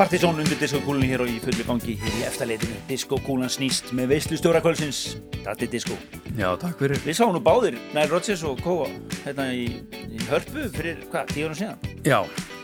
partysón 0.00 0.38
undir 0.40 0.56
diskokúlunni 0.56 1.10
hér 1.10 1.20
og 1.20 1.28
í 1.28 1.34
fullur 1.44 1.66
gangi 1.68 1.94
hér 2.00 2.14
í 2.16 2.20
eftirleitinu 2.24 2.78
diskokúlan 2.88 3.50
snýst 3.52 3.90
með 3.92 4.14
veyslu 4.14 4.38
stjórakvölsins 4.40 5.00
Datti 5.44 5.66
Disko 5.68 5.98
Já, 6.38 6.54
takk 6.56 6.78
fyrir. 6.80 7.02
Við 7.04 7.18
sáum 7.18 7.34
nú 7.36 7.42
báðir 7.44 7.76
Nile 7.92 8.06
Rodgers 8.08 8.40
og 8.48 8.62
Kóa 8.64 8.86
hérna 9.26 9.50
í, 9.52 9.66
í 10.08 10.22
hörpu 10.30 10.70
fyrir 10.72 11.02
hvað, 11.10 11.34
tíu 11.34 11.50
ára 11.50 11.58
síðan? 11.58 11.90
Já, 12.06 12.16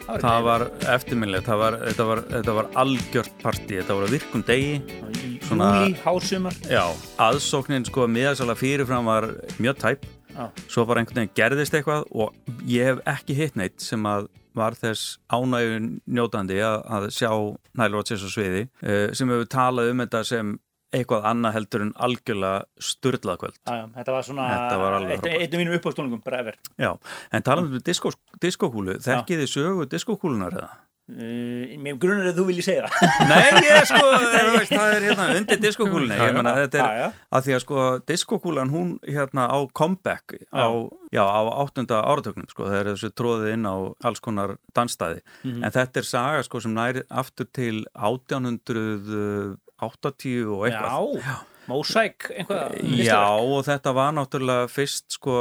það, 0.06 0.22
það 0.22 0.46
var 0.46 0.64
eftirminnilegt 0.94 1.50
þetta, 1.50 2.06
þetta 2.30 2.56
var 2.60 2.70
algjört 2.84 3.36
partí 3.42 3.82
þetta 3.82 3.98
var 3.98 4.08
að 4.08 4.16
virkum 4.16 4.46
degi 4.48 4.72
í 4.80 5.34
Júli, 5.36 5.92
hásumar. 6.06 6.56
Já, 6.72 6.86
aðsóknin 7.26 7.84
sko 7.90 8.08
miðagsala 8.08 8.56
fyrirfram 8.56 9.12
var 9.12 9.28
mjög 9.60 9.82
tæp. 9.84 10.08
Ah. 10.36 10.50
svo 10.68 10.82
var 10.84 10.98
einhvern 11.00 11.22
veginn 11.22 11.36
gerðist 11.36 11.72
eitthvað 11.76 12.02
og 12.12 12.34
ég 12.68 12.90
hef 12.90 12.98
ekki 13.08 13.36
hitt 13.38 13.54
neitt 13.56 13.80
sem 13.80 14.02
að 14.04 14.26
var 14.56 14.76
þess 14.78 15.16
ánægu 15.32 15.80
njótandi 16.06 16.60
að, 16.64 16.78
að 16.98 17.08
sjá 17.16 17.30
Nile 17.76 17.92
Rodgers 17.94 18.24
á 18.24 18.30
sviði 18.32 18.62
uh, 18.66 19.10
sem 19.16 19.32
hefur 19.32 19.50
talað 19.52 19.92
um 19.92 20.04
þetta 20.04 20.22
sem 20.26 20.54
eitthvað 20.96 21.26
annað 21.28 21.56
heldur 21.56 21.84
en 21.84 21.92
algjörlega 22.06 22.82
sturlað 22.88 23.40
kvöld 23.42 23.56
Já, 23.58 23.74
já, 23.80 23.86
þetta 23.98 24.14
var 24.14 24.26
svona 24.28 24.48
af 24.48 25.56
mínum 25.60 25.76
uppástónungum, 25.76 26.22
bara 26.24 26.42
efer 26.44 26.58
Já, 26.80 26.92
en 27.34 27.46
talað 27.46 27.70
um 27.70 27.84
diskó, 27.84 28.12
diskókúlu 28.42 28.98
þekkið 29.04 29.42
þið 29.42 29.50
sögu 29.52 29.88
diskókúlunar 29.92 30.56
eða? 30.56 30.70
Uh, 31.08 31.78
Mér 31.82 31.94
grunar 32.02 32.26
að 32.32 32.36
þú 32.40 32.44
vilji 32.50 32.64
segja 32.66 32.82
það. 32.88 32.94
Nei, 33.30 33.48
ég 33.66 33.84
sko, 33.90 34.04
veist, 34.56 34.72
það 34.72 34.88
er 34.96 35.02
hérna 35.06 35.24
undir 35.38 35.58
diskokúlunni, 35.62 36.16
Já, 36.18 36.22
ég 36.26 36.32
menna 36.38 36.52
já. 36.56 36.60
þetta 36.66 36.78
er 36.78 36.82
Já, 36.86 36.90
já. 37.00 37.08
að 37.38 37.42
því 37.46 37.52
að 37.56 37.62
sko 37.64 37.76
diskokúlan 38.10 38.72
hún 38.74 38.88
hérna 39.06 39.42
á 39.46 39.58
comeback 39.76 40.26
á, 40.50 40.66
já, 41.14 41.22
á 41.22 41.40
áttunda 41.62 41.96
áratögnum 42.02 42.48
sko, 42.50 42.62
það 42.70 42.78
er 42.80 42.86
þessu 42.94 43.10
tróðið 43.16 43.50
inn 43.54 43.66
á 43.70 43.74
alls 44.10 44.20
konar 44.24 44.50
dansstæði, 44.76 45.20
Mhm. 45.44 45.60
en 45.64 45.70
þetta 45.78 45.96
er 46.02 46.06
saga 46.10 46.40
sko 46.46 46.56
sem 46.60 46.74
næri 46.74 47.00
aftur 47.10 47.46
til 47.54 47.76
1880 47.94 50.46
og 50.50 50.60
eitthvað. 50.66 51.22
Já, 51.22 51.34
Mosaic, 51.70 52.28
einhvað 52.32 52.76
Já, 53.00 53.20
og 53.40 53.64
þetta 53.66 53.92
var 53.96 54.14
náttúrulega 54.16 54.68
fyrst 54.70 55.16
sko, 55.16 55.36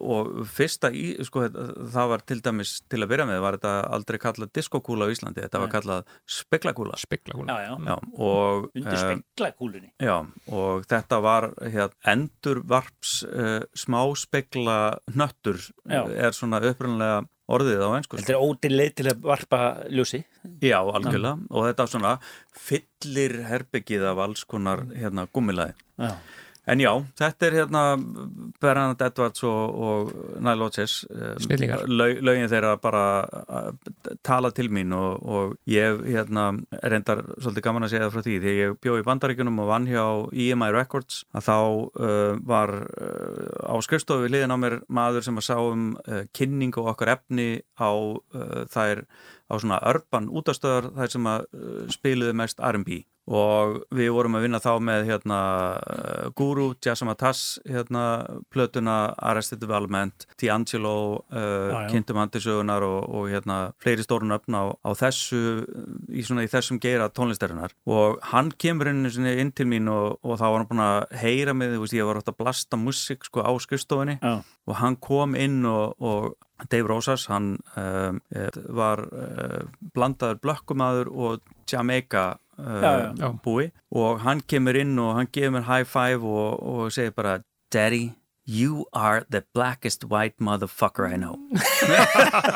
og 0.00 0.30
fyrsta 0.50 0.90
í, 0.92 1.12
sko, 1.26 1.46
það 1.94 2.12
var 2.12 2.24
til 2.28 2.40
dæmis 2.44 2.76
til 2.90 3.00
að 3.02 3.10
byrja 3.12 3.28
með, 3.30 3.40
var 3.44 3.58
þetta 3.58 3.74
aldrei 3.96 4.20
kallað 4.22 4.52
diskokúla 4.58 5.08
á 5.08 5.12
Íslandi, 5.14 5.44
þetta 5.46 5.62
var 5.64 5.72
kallað 5.74 6.14
speklakúla. 6.38 7.00
Speklakúla. 7.00 7.58
Já, 7.60 7.74
já. 7.90 7.96
og, 8.16 8.70
Undir 8.74 8.94
eh, 8.94 9.02
speklakúlunni 9.04 9.92
Já, 10.00 10.16
og 10.52 10.86
þetta 10.90 11.20
var 11.24 11.50
hér, 11.60 11.92
endurvarps 12.14 13.20
uh, 13.26 13.60
smáspekla 13.76 14.78
hnöttur 15.14 15.60
Já. 15.88 16.04
er 16.08 16.36
svona 16.36 16.62
upprunlega 16.70 17.24
orðið 17.56 17.82
á 17.84 17.88
ennsku. 17.98 18.20
Þetta 18.20 18.34
er 18.36 18.44
ódýr 18.44 18.76
leið 18.76 18.92
til 19.00 19.08
að 19.10 19.24
varpa 19.30 19.60
ljósi 19.90 20.20
Já, 20.64 20.78
algjörlega, 20.80 21.34
og 21.50 21.66
þetta 21.68 21.88
svona 21.90 22.12
fyllir 22.68 23.36
herbyggið 23.48 24.06
af 24.10 24.22
alls 24.26 24.44
konar 24.48 24.86
hérna 24.94 25.26
gummilaði. 25.32 25.76
Já. 26.00 26.14
En 26.70 26.78
já, 26.78 26.90
þetta 27.18 27.46
er 27.46 27.54
hérna 27.58 27.82
Bernard 28.62 29.00
Edwards 29.02 29.42
og, 29.48 29.78
og 29.82 30.10
Nile 30.38 30.60
Rodgers 30.60 31.00
um, 31.10 31.48
lög, 31.90 32.20
lögin 32.22 32.50
þeirra 32.52 32.76
bara 32.82 33.02
uh, 33.26 33.70
tala 34.26 34.52
til 34.54 34.70
mín 34.70 34.94
og, 34.94 35.24
og 35.24 35.56
ég 35.70 36.04
hérna 36.06 36.52
reyndar 36.84 37.24
svolítið 37.40 37.66
gaman 37.66 37.88
að 37.88 37.94
segja 37.94 38.06
það 38.06 38.14
frá 38.14 38.26
því. 38.26 38.36
Þegar 38.44 38.60
ég 38.60 38.78
bjó 38.86 38.96
í 39.00 39.06
Bandaríkunum 39.08 39.58
og 39.64 39.70
vann 39.72 39.90
hjá 39.90 40.04
EMI 40.30 40.70
Records 40.76 41.24
að 41.34 41.48
þá 41.48 41.58
uh, 41.58 42.38
var 42.52 42.74
uh, 42.86 43.66
á 43.66 43.74
skrifstofu 43.82 44.28
við 44.28 44.36
liðin 44.36 44.54
á 44.54 44.58
mér 44.62 44.80
maður 44.86 45.26
sem 45.26 45.42
að 45.42 45.48
sá 45.50 45.56
um 45.58 45.92
uh, 46.06 46.22
kynning 46.36 46.76
og 46.78 46.94
okkar 46.94 47.16
efni 47.16 47.50
á 47.82 47.90
uh, 47.90 48.62
þær 48.70 49.06
á 49.50 49.54
svona 49.58 49.82
urban 49.90 50.30
útastöðar 50.30 50.92
þær 50.94 51.16
sem 51.16 51.30
að 51.34 51.48
uh, 51.50 51.80
spiluðu 51.90 52.36
mest 52.38 52.62
R&B 52.62 53.02
og 53.30 53.80
við 53.94 54.10
vorum 54.14 54.38
að 54.38 54.46
vinna 54.46 54.60
þá 54.62 54.70
með 54.82 55.06
hérna 55.10 55.40
uh, 55.78 56.30
Guru, 56.36 56.70
Jazzama 56.82 57.14
Tass 57.18 57.60
hérna 57.68 58.04
plötuna 58.52 59.14
Arrested 59.18 59.60
Development, 59.62 60.26
D'Angelo 60.40 60.96
uh, 61.30 61.70
já. 61.70 61.78
kynntum 61.92 62.20
andisögunar 62.22 62.84
og, 62.86 63.06
og 63.06 63.30
hérna 63.30 63.60
fleiri 63.82 64.06
stórun 64.06 64.34
öfn 64.36 64.56
á, 64.56 64.64
á 64.72 64.90
þessu 64.98 65.42
í, 66.08 66.24
svona, 66.26 66.46
í 66.46 66.50
þessum 66.50 66.80
geira 66.82 67.10
tónlistarinnar 67.12 67.74
og 67.90 68.20
hann 68.32 68.52
kemur 68.58 68.90
inn, 68.90 69.06
inn 69.06 69.54
til 69.54 69.68
mín 69.70 69.90
og, 69.92 70.18
og 70.24 70.40
þá 70.40 70.46
var 70.48 70.58
hann 70.62 70.70
búin 70.70 70.84
að 70.86 71.00
heyra 71.22 71.56
mig, 71.56 71.74
þú 71.74 71.84
veist, 71.84 71.98
ég 71.98 72.08
var 72.08 72.20
átt 72.20 72.32
að 72.32 72.40
blasta 72.40 72.80
músík 72.80 73.26
sko 73.28 73.44
á 73.46 73.52
skrifstofunni 73.62 74.18
Já. 74.20 74.40
og 74.42 74.80
hann 74.80 74.98
kom 75.02 75.36
inn 75.38 75.62
og, 75.68 75.96
og 76.00 76.32
Dave 76.68 76.88
Rosas, 76.90 77.24
hann 77.30 77.54
um, 77.80 78.20
var 78.76 79.00
uh, 79.08 79.62
blandaður 79.94 80.42
blökkumadur 80.44 81.08
og 81.08 81.54
Jamaica 81.70 82.34
uh, 82.60 82.80
Já, 82.82 82.90
já. 83.00 83.12
Já. 83.18 83.30
búi 83.44 83.70
og 83.92 84.20
hann 84.24 84.40
kemur 84.46 84.76
inn 84.76 84.98
og 84.98 85.14
hann 85.16 85.28
gefur 85.32 85.54
mér 85.56 85.66
high 85.68 85.84
five 85.88 86.22
og, 86.24 86.62
og 86.62 86.92
segir 86.92 87.10
bara 87.16 87.38
Daddy, 87.72 88.10
you 88.46 88.84
are 88.96 89.24
the 89.30 89.42
blackest 89.54 90.04
white 90.10 90.34
motherfucker 90.40 91.06
I 91.12 91.16
know 91.20 91.36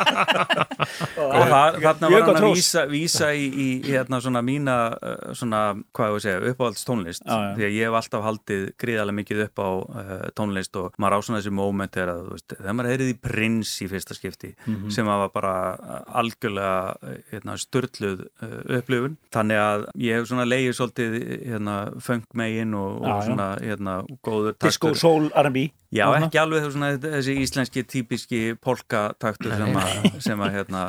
og 0.05 1.45
það, 1.51 1.77
þarna 1.85 2.09
var 2.11 2.25
hann 2.27 2.39
að 2.39 2.47
vísa, 2.57 2.83
vísa 2.91 3.29
í, 3.37 3.45
í 3.49 3.67
hérna 3.87 4.19
svona 4.23 4.43
mína 4.45 4.77
uh, 4.97 5.33
svona, 5.37 5.61
hvað 5.95 6.11
ég 6.11 6.17
að 6.19 6.25
segja, 6.25 6.53
uppáhalds 6.53 6.87
tónlist 6.89 7.25
Já, 7.25 7.35
já. 7.35 7.51
því 7.59 7.67
að 7.69 7.75
ég 7.77 7.89
hef 7.89 7.99
alltaf 8.01 8.25
haldið 8.27 8.65
gríðarlega 8.81 9.19
mikið 9.21 9.43
upp 9.47 9.63
á 9.63 9.69
uh, 9.71 10.13
tónlist 10.39 10.79
og 10.81 10.99
maður 11.03 11.19
á 11.19 11.21
svona 11.29 11.41
þessi 11.43 11.55
moment 11.61 11.99
er 12.01 12.13
að, 12.15 12.23
þú 12.29 12.37
veist, 12.39 12.57
þegar 12.59 12.79
maður 12.79 12.91
heyrið 12.95 13.13
í 13.13 13.17
prins 13.29 13.75
í 13.85 13.91
fyrsta 13.93 14.19
skipti 14.19 14.53
Mhm. 14.65 14.89
sem 14.95 15.09
að 15.11 15.19
var 15.25 15.31
bara 15.35 15.55
uh, 15.75 16.01
algjörlega 16.21 17.15
hérna, 17.33 17.57
störtluð 17.61 18.25
uh, 18.43 18.55
upplifun 18.79 19.17
þannig 19.35 19.61
að 19.61 19.87
ég 20.01 20.19
hef 20.21 20.29
svona 20.31 20.47
leiðið 20.49 20.77
svolítið 20.79 21.17
hérna, 21.51 21.77
funk 22.05 22.25
megin 22.39 22.75
og, 22.79 23.01
og 23.03 23.09
já. 23.11 23.17
svona 23.29 23.49
hérna, 23.61 23.97
góður 24.25 24.57
Disco, 24.63 24.93
taktur. 24.93 25.01
soul, 25.01 25.29
R&B 25.35 25.67
Já, 25.95 26.09
Þarna. 26.11 26.27
ekki 26.27 26.39
alveg 26.41 26.65
svona, 26.75 26.89
þessi 26.99 27.35
íslenski 27.39 27.83
típiski 27.87 28.39
polkataktur 28.59 29.53
sem 29.55 29.77
að, 29.79 30.09
sem 30.25 30.41
að 30.43 30.57
hérna, 30.57 30.81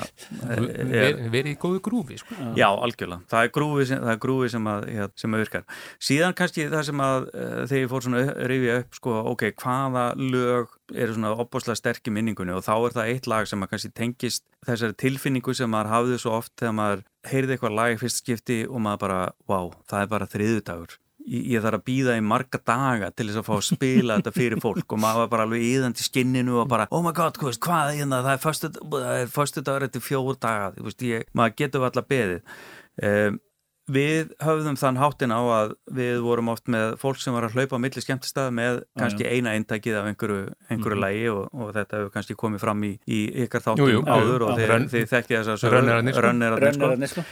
er, 0.48 0.64
Ver, 0.90 1.20
verið 1.30 1.52
í 1.52 1.60
góðu 1.62 1.82
grúfi 1.86 2.18
sko. 2.18 2.38
Já, 2.58 2.66
algjörlega. 2.72 3.22
Það 3.30 3.46
er 3.46 3.52
grúfi 3.54 3.86
sem, 3.92 4.02
það 4.02 4.14
er 4.16 4.24
grúfi 4.26 4.50
sem, 4.56 4.72
að, 4.72 4.88
hérna, 4.96 5.08
sem 5.22 5.38
að 5.38 5.44
virkar. 5.44 5.68
Síðan 6.10 6.38
kannski 6.42 6.66
það 6.74 6.84
sem 6.90 7.06
að 7.06 7.30
uh, 7.30 7.54
þegar 7.70 7.84
ég 7.84 7.94
fór 7.94 8.08
svona 8.08 8.26
rifja 8.50 8.80
upp, 8.82 9.00
sko, 9.00 9.16
ok, 9.36 9.48
hvaða 9.62 10.08
lög 10.24 10.76
eru 10.96 11.18
svona 11.20 11.36
opbáslega 11.46 11.78
sterk 11.78 12.10
í 12.10 12.16
minningunni 12.18 12.58
og 12.58 12.66
þá 12.66 12.74
er 12.76 12.98
það 12.98 13.14
eitt 13.14 13.30
lag 13.30 13.48
sem 13.50 13.62
að 13.62 13.72
kannski 13.76 13.94
tengist 13.98 14.46
þessari 14.66 14.98
tilfinningu 15.06 15.54
sem 15.58 15.70
maður 15.70 15.94
hafði 15.94 16.22
svo 16.22 16.38
oft 16.40 16.54
þegar 16.58 16.78
maður 16.82 17.08
heyrði 17.30 17.56
eitthvað 17.56 17.78
lag 17.78 17.94
í 17.94 18.02
fyrst 18.02 18.22
skipti 18.22 18.62
og 18.66 18.82
maður 18.82 19.06
bara, 19.06 19.24
wow, 19.50 19.74
það 19.90 20.06
er 20.06 20.14
bara 20.18 20.34
þriðudagur. 20.34 21.02
Ég, 21.26 21.58
þarf 21.64 21.80
að 21.80 21.86
býða 21.88 22.16
í 22.20 22.22
marga 22.22 22.60
daga 22.70 23.08
til 23.12 23.26
þess 23.32 23.40
að 23.42 23.48
fá 23.48 23.54
að 23.56 23.64
spila 23.72 24.18
þetta 24.20 24.34
fyrir 24.36 24.60
fólk 24.62 24.94
og 24.94 25.00
maður 25.02 25.24
var 25.24 25.32
bara 25.32 25.48
alveg 25.48 25.64
íðandi 25.66 26.06
skinninu 26.06 26.60
og 26.62 26.68
bara, 26.70 26.86
oh 26.94 27.02
my 27.02 27.12
god, 27.18 27.40
hvað, 27.42 27.58
hvað 27.66 27.90
er 27.90 27.98
hérna, 28.04 28.20
það 28.22 28.36
er 28.36 28.44
það 28.94 29.10
er 29.24 29.34
föstu 29.34 29.64
dagur 29.66 29.88
eftir 29.88 30.06
fjór 30.06 30.38
daga, 30.38 30.70
veist, 30.86 31.02
ég, 31.02 31.26
maður 31.34 31.58
getur 31.64 31.88
alltaf 31.90 32.06
beðið. 32.14 32.40
Um, 33.02 33.40
við 33.86 34.32
höfðum 34.42 34.78
þann 34.82 34.98
háttin 34.98 35.30
á 35.30 35.42
að 35.46 35.74
við 35.94 36.16
vorum 36.26 36.48
oft 36.50 36.66
með 36.74 36.96
fólk 36.98 37.20
sem 37.22 37.36
var 37.38 37.46
að 37.46 37.54
hlaupa 37.54 37.78
á 37.78 37.84
milli 37.84 38.02
skemmtistað 38.02 38.48
með 38.58 38.80
kannski 38.98 39.28
eina 39.30 39.52
eintækið 39.54 39.98
af 40.00 40.08
einhverju, 40.10 40.40
einhverju 40.74 40.96
Mhm. 40.98 41.04
lægi 41.04 41.28
og, 41.30 41.44
og 41.54 41.70
þetta 41.76 42.00
hefur 42.00 42.10
kannski 42.16 42.38
komið 42.42 42.64
fram 42.64 42.82
í, 42.82 42.90
í 43.06 43.20
ykkar 43.46 43.62
Jú, 43.62 43.66
þáttum 43.68 43.92
jú, 43.94 44.02
áður 44.10 44.42
jú, 44.42 44.48
og 44.50 44.64
Rönn- 44.72 44.90
þið 44.90 45.06
þekkið 45.14 45.38
þess 45.38 45.66
að 45.68 45.76
Rönnirarnir, 45.76 47.14
sko. 47.14 47.26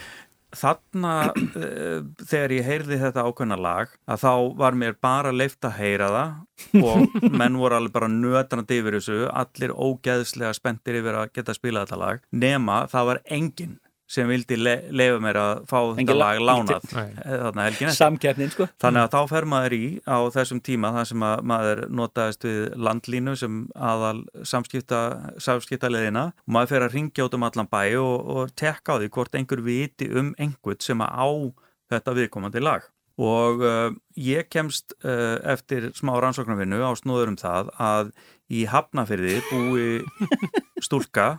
Þarna 0.58 1.14
uh, 1.34 2.00
þegar 2.24 2.56
ég 2.56 2.68
heyrði 2.68 3.00
þetta 3.02 3.26
ákveðna 3.28 3.58
lag 3.60 3.94
að 4.06 4.24
þá 4.24 4.32
var 4.60 4.78
mér 4.80 4.98
bara 5.02 5.34
leift 5.34 5.64
að 5.66 5.78
heyra 5.80 6.10
það 6.14 6.82
og 6.84 7.16
menn 7.40 7.58
voru 7.60 7.78
alveg 7.78 7.94
bara 7.94 8.10
nötrandi 8.10 8.80
yfir 8.80 8.98
þessu, 8.98 9.20
allir 9.30 9.74
ógeðslega 9.74 10.54
spenntir 10.56 11.00
yfir 11.00 11.20
að 11.20 11.32
geta 11.34 11.54
að 11.54 11.60
spila 11.60 11.84
þetta 11.84 12.00
lag 12.00 12.22
nema 12.44 12.84
það 12.92 13.10
var 13.10 13.22
enginn 13.38 13.78
sem 14.14 14.30
vildi 14.30 14.58
le 14.60 14.74
leifa 14.94 15.18
mér 15.22 15.38
að 15.40 15.62
fá 15.70 15.78
þetta 15.98 16.16
lag 16.16 16.40
lánað. 16.42 16.86
Samkeppnin, 17.98 18.52
sko. 18.54 18.68
Þannig 18.82 19.04
að 19.04 19.16
þá 19.16 19.32
fer 19.32 19.48
maður 19.50 19.76
í 19.76 19.82
á 20.06 20.18
þessum 20.36 20.62
tíma 20.64 20.92
þar 20.94 21.10
sem 21.10 21.26
að 21.26 21.44
maður 21.52 21.82
notaðist 22.00 22.48
við 22.48 22.62
landlínu 22.88 23.36
sem 23.40 23.60
aðal 23.74 24.24
samskipta, 24.46 25.02
samskiptaleðina 25.42 26.28
og 26.30 26.56
maður 26.56 26.74
fer 26.74 26.88
að 26.88 26.98
ringja 26.98 27.28
út 27.28 27.38
um 27.38 27.46
allan 27.48 27.70
bæ 27.70 27.82
og, 28.00 28.16
og 28.36 28.56
tekka 28.58 28.96
á 28.96 29.00
því 29.02 29.12
hvort 29.18 29.38
einhver 29.38 29.64
viti 29.66 30.10
um 30.14 30.34
einhvern 30.38 30.82
sem 30.84 31.04
að 31.04 31.14
á 31.14 31.28
þetta 31.94 32.18
viðkomandi 32.18 32.62
lag. 32.64 32.90
Og 33.14 33.60
uh, 33.62 33.92
ég 34.18 34.48
kemst 34.50 34.96
uh, 35.06 35.38
eftir 35.46 35.92
smá 35.94 36.16
rannsóknarvinnu 36.18 36.80
á 36.82 36.90
snúður 36.98 37.30
um 37.30 37.38
það 37.38 37.70
að 37.78 38.10
í 38.52 38.64
Hafnafyrði 38.68 39.38
búi 39.50 39.84
stúlka 40.84 41.34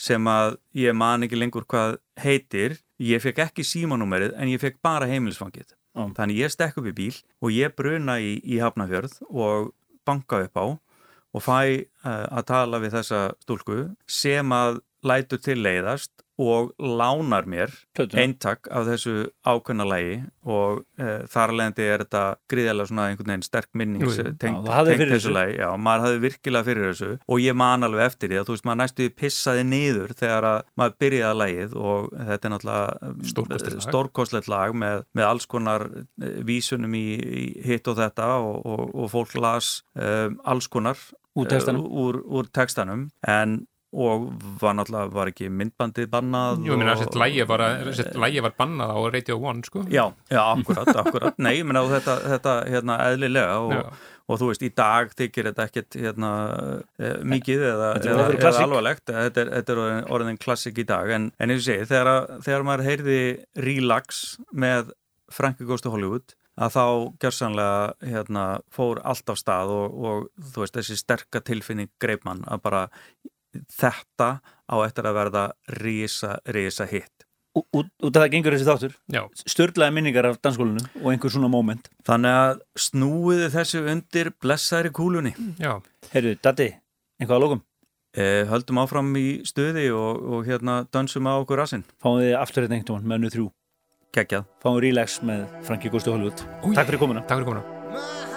sem 0.00 0.30
að 0.30 0.56
ég 0.78 0.96
man 0.96 1.26
ekki 1.26 1.38
lengur 1.38 1.66
hvað 1.68 1.98
heitir. 2.20 2.78
Ég 2.98 3.22
fekk 3.22 3.44
ekki 3.48 3.66
símanúmerið 3.66 4.34
en 4.38 4.50
ég 4.50 4.62
fekk 4.62 4.80
bara 4.82 5.08
heimilisfangið. 5.10 5.74
Já. 5.94 6.04
Þannig 6.16 6.42
ég 6.42 6.52
stekk 6.54 6.80
upp 6.80 6.88
í 6.90 6.94
bíl 6.96 7.14
og 7.42 7.54
ég 7.54 7.74
bruna 7.76 8.18
í, 8.22 8.38
í 8.42 8.60
Hafnafjörð 8.62 9.18
og 9.28 9.72
banka 10.08 10.44
upp 10.46 10.58
á 10.58 10.66
og 11.36 11.44
fæ 11.44 11.58
uh, 11.58 12.26
að 12.38 12.46
tala 12.48 12.80
við 12.82 12.96
þessa 12.98 13.22
stúlku 13.44 13.80
sem 14.08 14.54
að 14.54 14.80
lætur 15.06 15.42
til 15.42 15.58
leiðast 15.60 16.12
og 16.38 16.70
lánar 16.78 17.46
mér 17.50 17.72
eintak 18.14 18.68
af 18.70 18.86
þessu 18.86 19.14
ákveðna 19.42 19.86
lægi 19.90 20.18
og 20.48 20.84
e, 21.00 21.08
þar 21.28 21.52
alvegandi 21.52 21.86
er 21.90 22.04
þetta 22.04 22.22
gríðarlega 22.52 22.90
svona 22.92 23.06
einhvern 23.10 23.32
veginn 23.32 23.46
sterk 23.46 23.68
minning 23.74 24.04
Jú, 24.04 24.10
jú. 24.12 24.16
sem 24.16 24.36
tengt, 24.38 24.68
þessu 25.10 25.32
lægi 25.34 25.58
já, 25.58 25.68
maður 25.76 26.04
hafði 26.06 26.22
virkilega 26.24 26.68
fyrir 26.68 26.86
þessu 26.92 27.10
og 27.26 27.42
ég 27.42 27.58
man 27.58 27.86
alveg 27.88 28.06
eftir 28.06 28.30
því 28.32 28.40
að 28.40 28.46
þú 28.48 28.56
veist 28.56 28.68
maður 28.70 28.80
næstu 28.84 29.08
pissaði 29.18 29.64
niður 29.72 30.14
þegar 30.18 30.48
að 30.52 30.60
maður 30.78 30.96
byrjaði 31.04 31.40
lægið 31.42 31.76
og 31.92 32.10
þetta 32.30 32.48
er 32.50 32.54
náttúrulega 32.54 33.14
Stórkostlegt 33.32 33.78
lag. 33.78 33.88
stórkostlegt 33.88 34.48
lag 34.52 34.76
með, 34.84 35.02
með 35.18 35.28
alls 35.32 35.48
konar 35.50 35.86
eh, 35.98 36.38
vísunum 36.48 36.94
í, 36.94 37.06
í 37.18 37.46
hitt 37.66 37.90
og 37.90 37.98
þetta 37.98 38.30
og, 38.44 38.60
og, 38.62 38.84
og 38.94 39.10
fólk 39.12 39.34
las 39.42 39.72
um, 39.98 40.38
alls 40.46 40.70
konar 40.70 40.96
Úr 41.38 41.46
textanum. 41.50 41.84
eh, 41.84 41.98
úr, 42.02 42.22
úr 42.24 42.48
textanum 42.54 43.08
en 43.26 43.60
og 43.92 44.26
var 44.60 44.74
náttúrulega, 44.76 45.12
var 45.16 45.30
ekki 45.30 45.46
myndbandið 45.48 46.10
bannað 46.12 46.58
Jú, 46.66 46.74
ég 46.74 46.80
meina, 46.82 46.94
þessi 47.00 47.20
lægi 47.22 47.46
var, 47.48 47.62
lægi 48.24 48.42
var 48.44 48.52
bannað 48.58 48.90
á 48.92 48.98
Radio 49.14 49.38
1, 49.40 49.62
sko. 49.70 49.84
Já, 49.88 50.04
já, 50.28 50.42
akkurat, 50.52 50.90
akkurat. 51.02 51.38
Nei, 51.40 51.54
ég 51.60 51.64
meina 51.68 51.82
þetta, 51.88 52.16
þetta 52.34 52.54
hérna, 52.68 52.98
eðlilega 53.08 53.54
og, 53.64 53.94
og 54.28 54.40
þú 54.42 54.50
veist, 54.50 54.64
í 54.68 54.70
dag 54.76 55.14
þykir 55.16 55.48
þetta 55.50 55.66
ekkert 55.70 55.96
hérna, 56.04 56.32
eh, 57.00 57.14
mikið 57.24 57.64
eða, 57.70 57.88
eða, 58.02 58.26
eða 58.36 58.52
alvarlegt. 58.66 59.06
Þetta 59.08 59.40
er, 59.46 59.52
þetta 59.56 59.76
er 59.78 60.12
orðin, 60.18 60.36
klassik 60.42 60.82
í 60.82 60.84
dag. 60.90 61.08
En, 61.16 61.30
en 61.40 61.54
eins 61.54 61.62
og 61.64 61.70
segi, 61.70 61.88
þegar, 61.88 62.10
að- 62.12 62.44
þegar 62.44 62.66
maður 62.68 62.84
heyrði 62.90 63.20
Relax 63.64 64.20
með 64.52 64.92
Frankie 65.32 65.64
Goes 65.68 65.80
to 65.84 65.94
Hollywood 65.96 66.36
að 66.58 66.72
þá 66.74 66.84
gjörsanlega 67.22 68.12
hérna, 68.12 68.44
fór 68.74 68.98
allt 69.06 69.30
af 69.30 69.36
stað 69.38 69.70
og, 69.70 69.98
og 70.10 70.46
þú 70.52 70.64
veist, 70.64 70.74
þessi 70.76 70.96
sterka 70.98 71.40
tilfinning 71.46 71.88
greip 72.02 72.24
mann 72.26 72.40
að 72.50 72.62
bara 72.64 72.80
þetta 73.72 74.28
á 74.44 74.76
eftir 74.84 75.08
að 75.08 75.16
verða 75.18 75.44
risa, 75.80 76.38
risa 76.52 76.86
hitt 76.88 77.14
Út, 77.56 77.64
út 77.74 77.88
út 78.04 78.16
af 78.16 78.22
það 78.22 78.32
gengur 78.34 78.54
þessi 78.54 78.66
þáttur 78.68 78.92
Já. 79.10 79.22
Störlaði 79.48 79.94
minningar 79.96 80.28
af 80.28 80.36
dansskólinu 80.44 80.84
og 81.00 81.08
einhver 81.12 81.32
svona 81.32 81.50
moment 81.50 81.88
Þannig 82.06 82.36
að 82.42 82.60
snúiði 82.78 83.48
þessu 83.56 83.82
undir 83.88 84.30
blessaðri 84.42 84.92
kúlunni. 84.94 85.32
Já. 85.58 85.78
Heyrðu, 86.12 86.36
Datti, 86.44 86.68
eitthvað 87.18 87.38
að 87.38 87.44
lókum? 87.46 87.64
Eh, 88.18 88.44
höldum 88.50 88.80
áfram 88.82 89.10
í 89.20 89.26
stuði 89.48 89.88
og, 89.94 90.22
og 90.22 90.46
hérna 90.48 90.80
dansum 90.92 91.28
á 91.28 91.36
okkur 91.40 91.60
rassinn. 91.60 91.84
Fáum 92.02 92.20
við 92.22 92.36
aftur 92.38 92.64
þetta 92.64 92.78
einhvern 92.78 92.96
veginn 93.00 93.10
með 93.10 93.20
önnu 93.20 93.34
þrjú 93.34 93.50
Kekjað. 94.16 94.48
Fáum 94.62 94.78
við 94.78 94.88
relax 94.88 95.20
með 95.28 95.44
Frankie 95.68 95.92
Gusti 95.92 96.14
Hollywood. 96.14 96.46
Takk 96.72 96.88
fyrir 96.88 97.04
komuna 97.04 97.26
Takk 97.28 97.42
fyrir 97.42 97.52
komuna. 97.52 98.27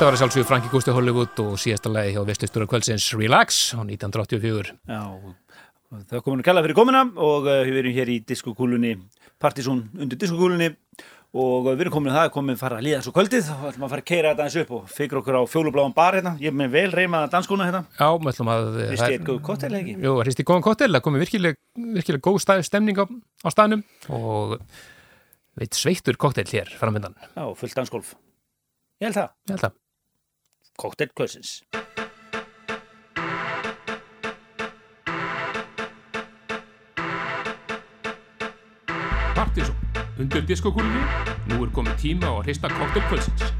Þetta 0.00 0.08
var 0.08 0.16
að 0.16 0.20
sjálfsögðu 0.22 0.46
Franki 0.48 0.68
Gusti 0.72 0.92
Hollywood 0.96 1.40
og 1.42 1.56
síðasta 1.60 1.90
lagi 1.92 2.14
hjá 2.14 2.22
Vestlistur 2.24 2.62
og 2.64 2.70
kvöldsins 2.70 3.04
Relax 3.20 3.56
á 3.76 3.84
1984. 3.84 4.70
Já, 4.88 5.02
það 5.92 6.14
er 6.16 6.22
komin 6.24 6.40
að 6.40 6.46
kalla 6.46 6.62
fyrir 6.64 6.78
komuna 6.78 7.02
og 7.20 7.44
uh, 7.44 7.58
við 7.66 7.76
erum 7.82 7.92
hér 7.98 8.12
í 8.14 8.14
diskokúlunni, 8.24 8.94
partysún 9.44 9.82
undir 10.00 10.16
diskokúlunni 10.22 10.70
og 11.36 11.68
uh, 11.68 11.74
við 11.74 11.82
erum 11.84 11.94
komin 11.98 12.14
að 12.14 12.16
það, 12.16 12.30
komin 12.38 12.56
að 12.56 12.62
fara 12.62 12.78
að 12.80 12.86
líða 12.86 13.02
svo 13.04 13.12
kvöldið 13.18 13.44
þá 13.50 13.66
ætlum 13.74 13.84
að 13.84 13.92
fara 13.92 14.06
að 14.06 14.08
keira 14.08 14.30
þetta 14.32 14.46
eins 14.46 14.56
upp 14.62 14.72
og 14.78 14.88
fyrir 14.94 15.20
okkur 15.20 15.36
á 15.36 15.42
fjólubláum 15.52 15.94
bar 16.00 16.16
hérna, 16.16 16.32
ég 16.40 16.56
með 16.56 16.72
vel 16.78 16.86
reymaða 16.96 17.28
danskóna 17.36 17.68
hérna. 17.68 17.84
Já, 18.00 18.08
við 18.16 18.32
ætlum 18.32 18.52
að... 18.54 18.70
Hristi 18.86 19.10
eitt 19.18 19.28
góð 19.28 19.42
kokteil, 19.50 19.72
ekki? 19.82 19.98
Jú, 20.00 20.14
hristi 20.22 20.48
góðan 20.48 20.64
kokteil, 20.70 20.90
það 20.94 21.04
komið 21.10 21.26
virkilega, 21.26 21.60
virkilega 22.00 22.24
góð 22.24 22.40
stað, 22.46 22.64
stemning 22.70 23.04
á, 23.04 23.04
á 23.44 23.48
staðnum 23.52 23.84
og 24.16 24.56
veit 25.60 25.76
sveittur 25.76 26.16
kokteil 26.16 26.48
hér 26.48 26.72
framöndan. 26.80 27.20
Já, 27.36 27.44
fullt 27.60 27.76
dansgólf. 27.82 28.16
Ég 29.00 29.10
held 29.10 29.20
það. 29.20 29.30
Ég 29.44 29.56
held 29.56 29.68
það. 29.68 29.79
Kokteil 30.76 31.10
kvöldsins. 31.14 31.62
Partysón, 39.34 39.76
undir 40.18 40.44
diskokúlunni, 40.46 41.02
nú 41.48 41.64
er 41.64 41.74
komið 41.74 41.98
tíma 42.04 42.30
á 42.30 42.32
að 42.38 42.44
hrista 42.48 42.72
kokteil 42.76 43.59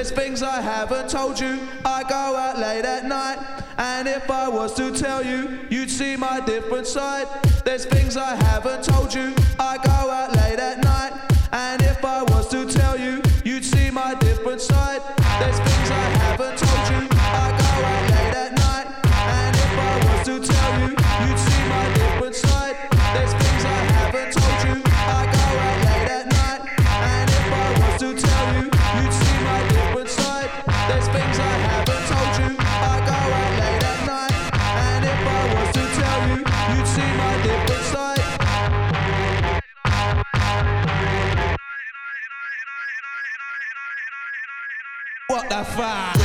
There's 0.00 0.12
things 0.12 0.42
I 0.42 0.62
haven't 0.62 1.10
told 1.10 1.38
you. 1.38 1.60
I 1.84 2.02
go 2.04 2.16
out 2.34 2.58
late 2.58 2.86
at 2.86 3.04
night. 3.04 3.36
And 3.76 4.08
if 4.08 4.30
I 4.30 4.48
was 4.48 4.72
to 4.76 4.90
tell 4.98 5.22
you, 5.22 5.58
you'd 5.68 5.90
see 5.90 6.16
my 6.16 6.40
different 6.40 6.86
side. 6.86 7.26
There's 7.66 7.84
things 7.84 8.16
I 8.16 8.34
haven't 8.34 8.82
told 8.82 9.12
you. 9.12 9.34
I 9.58 9.76
go 9.76 9.90
out 9.90 10.34
late 10.36 10.58
at 10.58 10.82
night. 10.82 11.12
And 11.52 11.82
if 11.82 12.02
I 12.02 12.22
sapphire. 45.62 46.19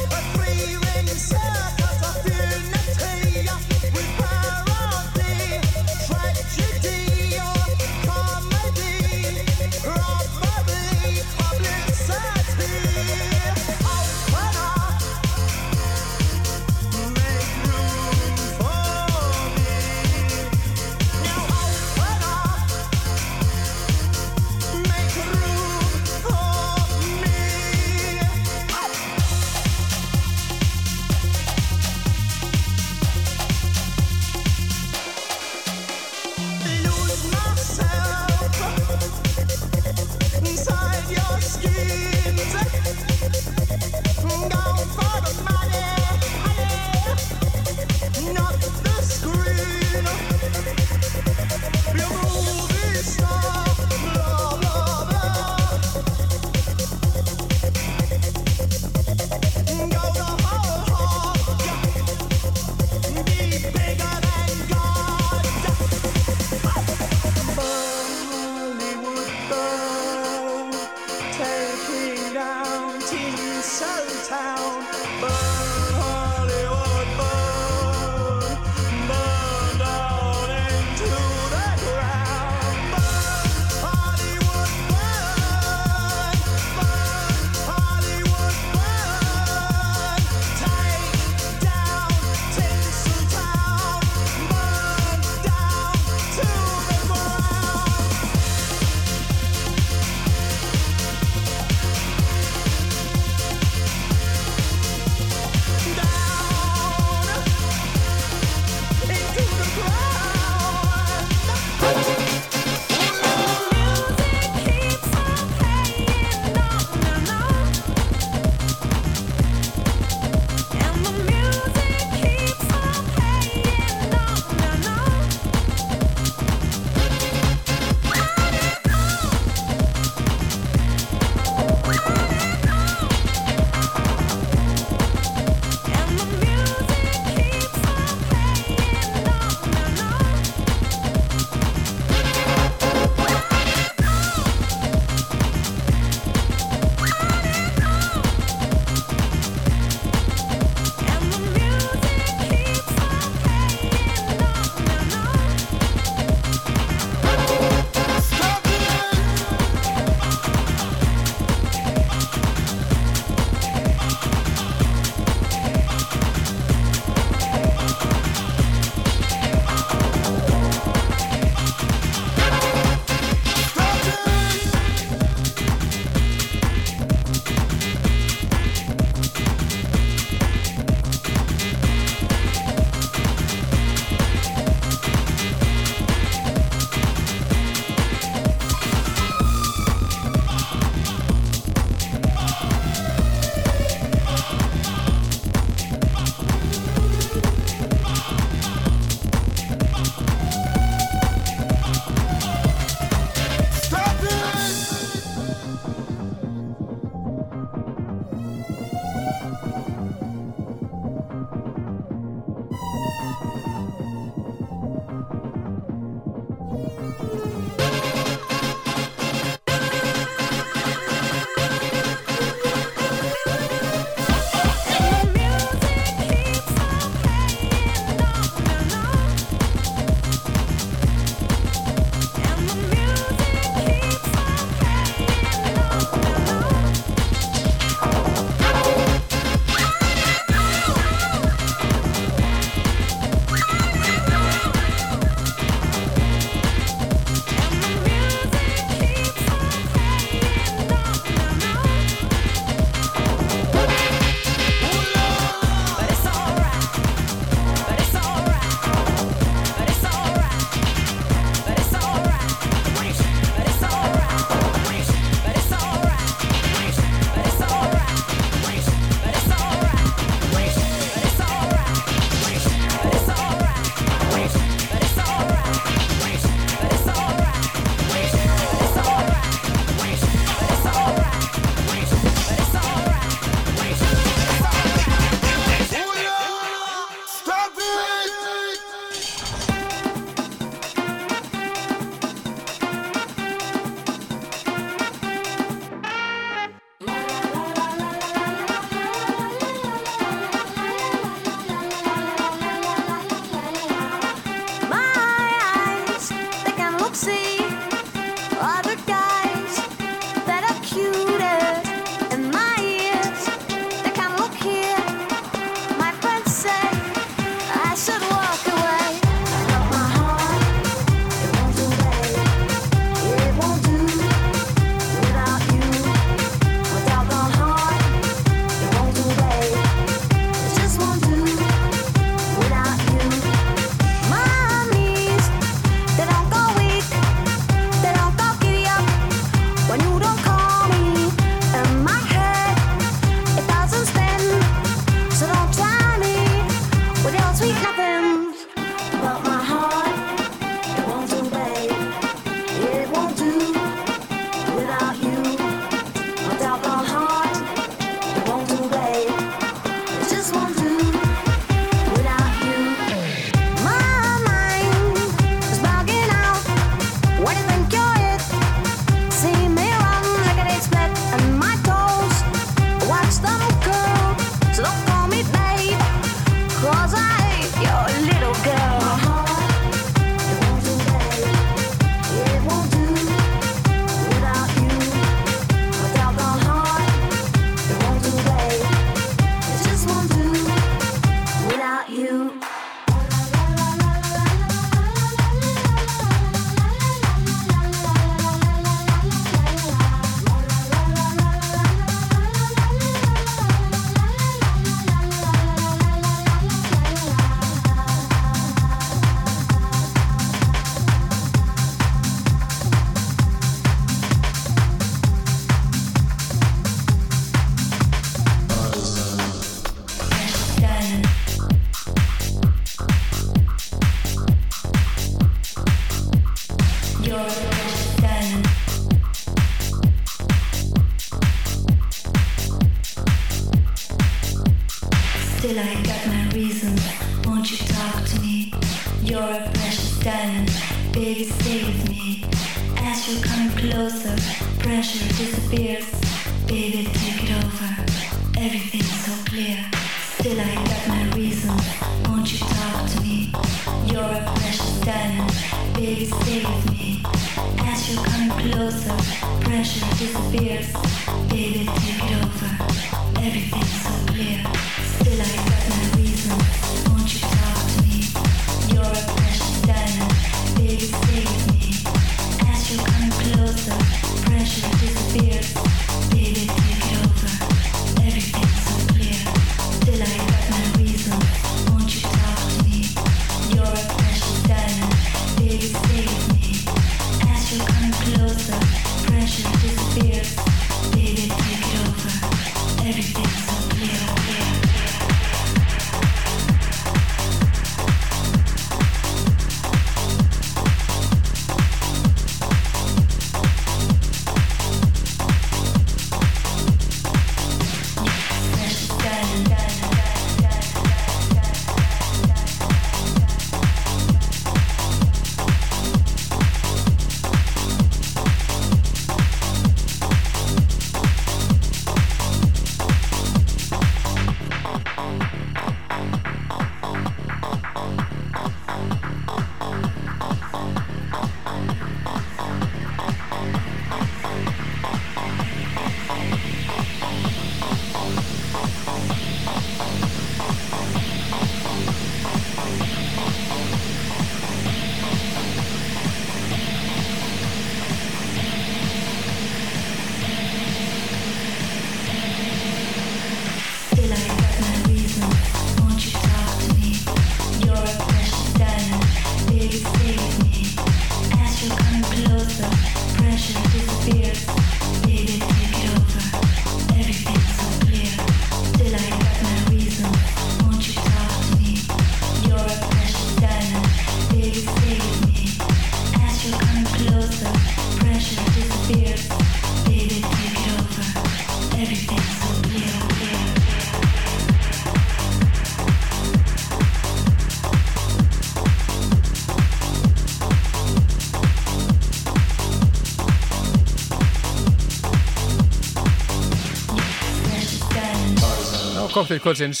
Kokteil 599.42 599.62
kvöldsins 599.62 600.00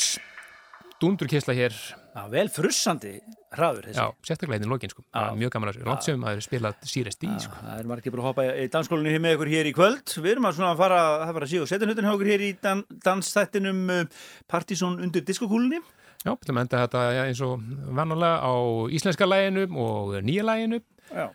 Dundur 1.02 1.26
kisla 1.26 1.54
hér 1.56 1.74
Já, 2.12 2.26
vel 2.30 2.46
frussandi 2.52 3.16
hraður 3.56 3.88
þessi 3.88 3.98
Já, 3.98 4.04
sérstaklega 4.22 4.58
hérna 4.58 4.68
í 4.68 4.70
lokin 4.70 4.92
sko. 4.92 5.02
Er 5.16 5.32
Mjög 5.40 5.50
gaman 5.54 5.70
að 5.72 5.78
langt 5.88 6.06
sem 6.06 6.26
að 6.28 6.42
spila 6.44 6.70
sírest 6.86 7.24
í 7.26 7.30
sko. 7.42 7.56
Það 7.58 7.80
er 7.80 7.88
margir 7.90 8.14
bara 8.14 8.22
að 8.22 8.28
hoppa 8.28 8.44
í 8.52 8.66
dansskólinu 8.70 9.14
hér 9.14 9.24
með 9.24 9.34
ykkur 9.36 9.50
hér 9.50 9.70
í 9.70 9.72
kvöld. 9.74 10.14
Við 10.14 10.34
erum 10.34 10.46
að 10.46 10.58
svona 10.60 10.76
fara, 10.78 11.00
það 11.24 11.34
var 11.38 11.46
að 11.46 11.52
síða 11.54 11.64
og 11.64 11.70
setja 11.72 11.88
hlutin 11.88 12.06
hjá 12.06 12.12
okkur 12.12 12.30
hér 12.30 12.44
í 12.44 12.50
dan, 12.62 12.84
dansþættinum 13.08 13.82
uh, 13.96 14.22
Partizón 14.52 15.00
undir 15.02 15.24
diskokúlunni. 15.26 15.80
Já, 16.22 16.30
við 16.30 16.36
ætlum 16.36 16.60
að 16.60 16.66
enda 16.68 16.84
þetta 16.84 17.04
ja, 17.16 17.26
eins 17.32 17.42
og 17.48 17.66
vannulega 17.98 18.38
á 18.46 18.54
íslenska 18.94 19.26
læginu 19.26 19.66
og 19.82 20.18
nýja 20.22 20.46
læginu 20.46 20.82
Já. 21.10 21.26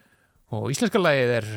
Og 0.56 0.70
íslenska 0.72 1.00
lægið 1.02 1.32
er 1.36 1.48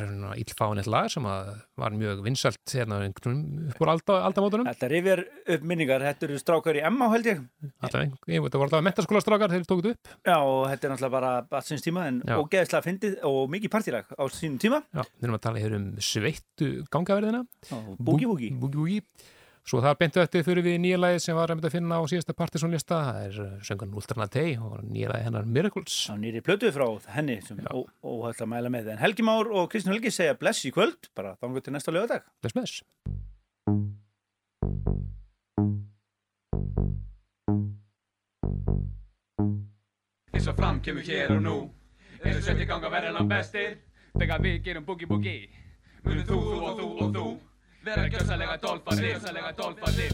íllfánett 0.41 0.89
lag 0.91 1.07
sem 1.12 1.27
að 1.31 1.51
var 1.79 1.95
mjög 1.95 2.23
vinsalt 2.27 2.73
hérna 2.75 2.99
upp 3.07 3.83
úr 3.85 3.93
alda, 3.93 4.17
aldamótunum 4.27 4.67
Þetta 4.67 4.91
rifjar 4.91 5.23
upp 5.55 5.67
minningar, 5.71 6.05
þetta 6.09 6.27
eru 6.27 6.41
strákar 6.43 6.79
í 6.81 6.83
Emma 6.89 7.07
held 7.12 7.29
ég. 7.31 7.43
Alltaf, 7.87 8.17
að 8.27 8.59
voru 8.59 8.75
það 8.75 8.87
mentaskóla 8.89 9.23
strákar 9.23 9.55
þeir 9.55 9.69
tókuð 9.71 9.91
upp 9.93 10.12
Já, 10.27 10.37
og 10.39 10.62
þetta 10.73 10.89
er 10.89 10.95
náttúrulega 10.95 11.15
bara 11.15 11.33
batsins 11.55 11.87
tíma 11.87 12.07
en 12.11 12.23
Já. 12.27 12.37
ógeðslega 12.43 12.87
fyndið 12.89 13.19
og 13.31 13.41
mikið 13.55 13.75
partílag 13.77 14.11
á 14.11 14.25
sínum 14.35 14.59
tíma. 14.62 14.83
Já, 14.91 15.05
við 15.07 15.29
erum 15.29 15.39
að 15.39 15.45
tala 15.47 15.62
hér 15.62 15.77
um 15.79 15.87
sveittu 16.03 16.73
gangaverðina 16.91 17.45
Boogie 18.01 18.27
Woogie. 18.27 19.05
Svo 19.70 19.78
það 19.78 19.98
beintu 20.01 20.18
eftir 20.18 20.42
fyrir 20.42 20.64
við 20.66 20.80
nýja 20.82 20.97
lagið 20.98 21.20
sem 21.22 21.36
var 21.38 21.52
að 21.55 21.68
finna 21.70 22.01
á 22.01 22.05
síðasta 22.10 22.34
partysónlista 22.34 22.97
það 23.06 23.18
er 23.22 23.59
söngan 23.68 23.92
Ultrana 23.94 24.26
Tei 24.26 24.56
og 24.59 24.80
nýja 24.82 25.12
lagið 25.12 25.26
hennar 25.28 25.44
Miracles 25.47 25.98
Á 26.10 26.18
nýri 26.18 26.40
plötu 26.42 26.72
frá 26.74 26.88
henni 27.14 27.36
sem 27.47 27.60
óhægt 27.70 28.42
að 28.42 28.48
mæla 28.51 28.72
með. 28.74 28.88
En 28.97 28.98
Helgi 28.98 29.22
Már 29.22 29.47
og 29.47 29.68
Kristján 29.70 29.94
Helgi 29.94 30.10
segja 30.10 30.34
bless 30.40 30.66
í 30.66 30.72
kvöld, 30.74 31.12
bara 31.14 31.36
þangur 31.38 31.62
til 31.62 31.76
næsta 31.76 31.94
lögadag. 31.94 32.26
Bless 32.42 32.59
með 32.59 32.66
þess. 32.66 32.82
eins 40.34 40.51
og 40.51 40.59
fram 40.59 40.80
kemur 40.82 41.06
hér 41.06 41.36
og 41.36 41.44
nú 41.44 41.55
eins 42.24 42.40
og 42.40 42.42
svetti 42.42 42.66
ganga 42.66 42.90
verðan 42.90 43.30
bestir 43.30 43.78
þegar 44.16 44.42
við 44.42 44.59
gerum 44.66 44.88
boogie 44.88 45.06
boogie 45.06 45.47
munum 46.02 46.26
þú, 46.26 46.40
þú 46.42 46.59
og 46.59 46.82
þú 46.82 46.90
og 47.06 47.14
þú 47.14 47.24
vera 47.85 48.07
gjössalega 48.12 48.57
dolfaðir 48.62 49.07
gjössalega 49.15 49.52
dolfaðir 49.57 50.12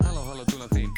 Halló, 0.00 0.22
halló, 0.26 0.44
dúlan 0.50 0.70
þín. 0.74 0.90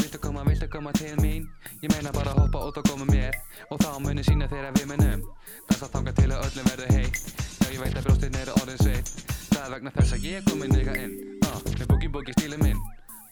Viltu 0.00 0.18
koma, 0.18 0.42
viltu 0.46 0.68
koma 0.68 0.92
til 0.96 1.14
mín? 1.22 1.46
Ég 1.82 1.92
meina 1.92 2.10
bara 2.12 2.32
hoppa 2.34 2.64
út 2.66 2.78
og 2.80 2.88
koma 2.88 3.06
mér. 3.10 3.36
Og 3.70 3.78
þá 3.82 3.98
muni 4.02 4.24
sína 4.26 4.48
þeirra 4.50 4.72
við 4.76 4.88
munum. 4.90 5.22
Dansa 5.68 5.88
þanga 5.92 6.14
til 6.18 6.28
að 6.30 6.46
öllum 6.48 6.70
verður 6.72 6.92
heitt. 6.96 7.20
Já, 7.62 7.68
ég 7.72 7.80
veit 7.82 7.96
að 7.96 8.08
brjóstin 8.08 8.40
eru 8.42 8.56
orðin 8.62 8.82
sveitt. 8.82 9.12
Það 9.52 9.62
er 9.62 9.70
vegna 9.76 9.94
þess 9.98 10.16
að 10.16 10.26
ég 10.30 10.50
komin 10.50 10.80
ykkar 10.80 11.00
inn. 11.04 11.14
Uh, 11.46 11.60
Með 11.76 11.86
boogie 11.92 12.12
boogie 12.18 12.36
stílum 12.38 12.66
minn. 12.66 12.82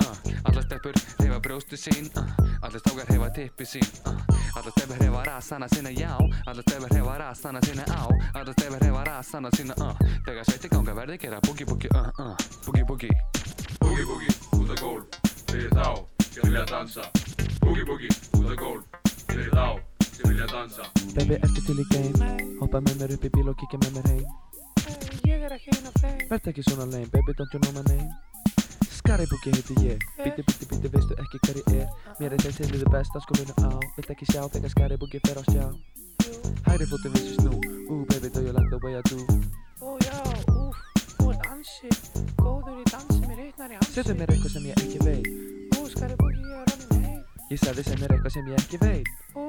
Uh, 0.04 0.14
Allar 0.44 0.68
steppur 0.68 1.02
hefa 1.22 1.42
brjóstu 1.48 1.80
sín. 1.80 2.10
Uh, 2.14 2.46
Allar 2.62 2.80
stókar 2.80 3.10
hefa 3.10 3.32
tippi 3.40 3.68
sín 3.76 4.33
Allar 4.56 4.70
steppur 4.70 4.96
hefa 5.02 5.24
rasana 5.24 5.68
sína 5.68 5.90
já 5.90 6.12
Allar 6.46 6.62
steppur 6.62 6.90
hefa 6.96 7.18
rasana 7.18 7.60
sína 7.66 7.84
á 7.90 8.06
Allar 8.34 8.52
steppur 8.52 8.84
hefa 8.86 9.04
rasana 9.04 9.50
sína 9.56 9.74
uh, 9.82 9.96
Þegar 10.26 10.44
sveiti 10.48 10.68
ganga 10.68 10.94
verði 10.94 11.18
gera 11.18 11.40
boogie 11.46 11.66
boogie 11.66 11.90
uh, 11.94 12.10
uh, 12.22 12.36
Boogie 12.66 12.84
boogie. 12.84 13.10
Boogie 13.80 14.04
boogie 14.06 14.34
út 14.58 14.70
á 14.70 14.76
gólf 14.80 15.04
fyrir 15.50 15.70
þá 15.74 15.88
sem 16.30 16.42
vilja 16.46 16.64
dansa. 16.70 17.02
Boogie 17.60 17.84
boogie 17.88 18.10
út 18.38 18.46
á 18.46 18.56
gólf 18.62 18.84
fyrir 19.30 19.50
þá 19.50 19.66
sem 20.06 20.30
vilja 20.30 20.46
dansa. 20.52 20.86
Baby, 21.14 21.38
ertu 21.42 21.66
til 21.66 21.80
í 21.82 21.86
game? 21.92 22.30
Hoppa 22.60 22.80
með 22.82 23.02
mér 23.02 23.16
upp 23.16 23.26
í 23.26 23.32
bíl 23.34 23.50
og 23.50 23.58
kíkja 23.60 23.82
með 23.82 23.98
mér 23.98 24.12
heim 24.12 24.24
Ég 25.30 25.42
er 25.46 25.56
ekki 25.58 25.74
einn 25.74 25.90
af 25.90 25.98
þeim 26.02 26.22
Verð 26.30 26.52
ekki 26.54 26.66
svona 26.66 26.86
lame, 26.90 27.10
baby, 27.12 27.36
don't 27.38 27.54
you 27.54 27.60
know 27.66 27.74
my 27.76 27.84
name? 27.90 28.23
Skaribúki 29.04 29.50
heiti 29.50 29.74
ég. 29.84 29.96
Bíti, 30.16 30.42
bíti, 30.42 30.64
bíti, 30.66 30.88
veistu 30.88 31.14
ekki 31.20 31.38
hver 31.44 31.56
ég 31.60 31.74
er? 31.76 31.88
Mér 32.18 32.32
er 32.32 32.40
til 32.40 32.68
í 32.72 32.78
þið 32.80 32.88
besta 32.88 33.20
skólinu 33.20 33.52
á. 33.60 33.76
Vilt 33.98 34.12
ekki 34.14 34.24
sjá 34.30 34.46
þegar 34.48 34.70
Skaribúki 34.72 35.18
fer 35.26 35.36
á 35.36 35.42
stjá 35.44 35.64
Hæri 36.64 36.86
fótum 36.88 37.12
vissi 37.12 37.34
snú. 37.36 37.52
Ooh, 37.92 38.06
baby, 38.08 38.30
do 38.32 38.40
you 38.40 38.52
like 38.56 38.70
the 38.72 38.78
way 38.80 38.96
I 38.96 39.02
do? 39.04 39.18
Ó 39.84 40.00
já, 40.00 40.16
úf, 40.48 40.78
þú 41.18 41.26
ert 41.34 41.44
ansi 41.52 41.90
Góður 42.40 42.78
í 42.80 42.84
dansi, 42.88 43.18
mér 43.28 43.42
hitnar 43.44 43.74
í 43.74 43.76
ansi. 43.76 43.92
Segðu 43.92 44.16
mér 44.22 44.32
eitthvað 44.32 44.54
sem 44.54 44.70
ég 44.70 44.80
ekki 44.80 45.00
veit. 45.04 45.28
Ó, 45.76 45.84
skari 45.92 46.16
búki, 46.22 46.40
ég 46.40 46.54
er 46.56 46.72
orðin 46.72 47.04
heim 47.04 47.50
Ég 47.52 47.60
sagði 47.60 47.84
sem 47.90 48.06
er 48.06 48.14
eitthvað 48.16 48.36
sem 48.38 48.48
ég 48.54 48.62
ekki 48.62 48.80
veit. 48.86 49.12
Ó, 49.36 49.42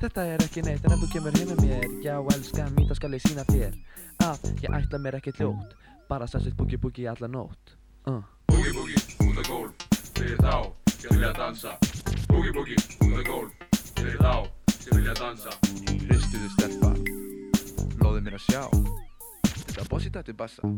Þetta 0.00 0.24
er 0.24 0.46
ekki 0.46 0.64
neitt 0.64 0.88
en 0.88 0.96
ef 0.96 1.04
þú 1.04 1.10
kemur 1.18 1.36
heim 1.36 1.52
með 1.52 1.60
mér 1.66 1.84
Já, 2.00 2.14
elskan 2.32 2.72
mín, 2.78 2.88
þá 2.88 2.96
skal 2.96 3.12
ég 3.12 3.26
sína 3.26 3.44
þér 3.50 3.76
Að 4.24 4.48
ég 4.64 4.78
ætla 4.80 5.02
mér 5.04 5.20
ekki 5.20 5.36
ljót 5.36 5.76
Bara 6.08 6.26
sannsett 6.26 6.56
boogie 6.56 6.80
boogie 6.80 7.12
alla 7.12 7.28
nótt. 7.28 7.76
Boogie 8.04 8.72
boogie, 8.72 8.96
á 8.96 9.42
gólf 9.44 9.72
Fyrir 10.16 10.38
þá 10.40 10.72
sem 10.96 11.10
vilja 11.12 11.32
dansa 11.36 11.72
Boogie 12.30 12.52
boogie, 12.56 12.76
á 12.96 13.20
gólf 13.28 13.52
Fyrir 13.98 14.16
þá 14.16 14.48
sem 14.72 14.96
vilja 14.96 15.14
dansa 15.18 15.52
Hristuðu 16.06 16.48
stelpa 16.54 16.94
Lóðu 18.00 18.22
mér 18.24 18.38
að 18.38 18.46
sjá 18.46 18.62
Þetta 19.44 19.86
bossi 19.92 20.12
dættu 20.14 20.32
bassa 20.32 20.72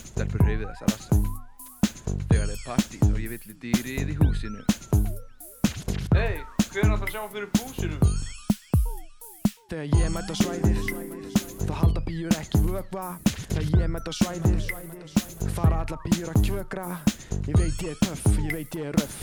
Stelpur 0.00 0.42
hreyfið 0.48 0.66
þessa 0.72 0.90
rassa 0.90 1.20
Þegar 2.26 2.50
er 2.50 2.62
partí 2.66 3.02
þá 3.06 3.14
ég 3.14 3.32
villi 3.36 3.58
dýrið 3.62 4.14
í 4.16 4.18
húsinu 4.18 4.66
Hei, 6.18 6.42
hver 6.72 6.88
er 6.88 6.96
að 6.98 7.10
sjá 7.14 7.22
fyrir 7.30 7.50
búsinu? 7.54 8.14
Þegar 9.70 9.90
ég 9.94 10.14
mætt 10.16 10.34
á 10.34 10.36
svæðið 10.42 10.82
Þá 11.68 11.74
halda 11.84 12.02
bíur 12.08 12.40
ekki 12.42 12.66
vögva 12.66 13.12
Þegar 13.48 13.80
ég 13.80 13.88
mætt 13.92 14.08
á 14.08 14.12
svæðið 14.12 14.68
Fara 15.56 15.80
alla 15.82 15.98
bíur 16.04 16.28
að 16.30 16.42
kjökra. 16.46 16.86
Ég 17.48 17.56
veit 17.56 17.82
ég 17.82 17.90
er 17.90 17.98
töff, 18.02 18.26
ég 18.44 18.52
veit 18.52 18.74
ég 18.78 18.90
er 18.90 18.98
röff. 18.98 19.16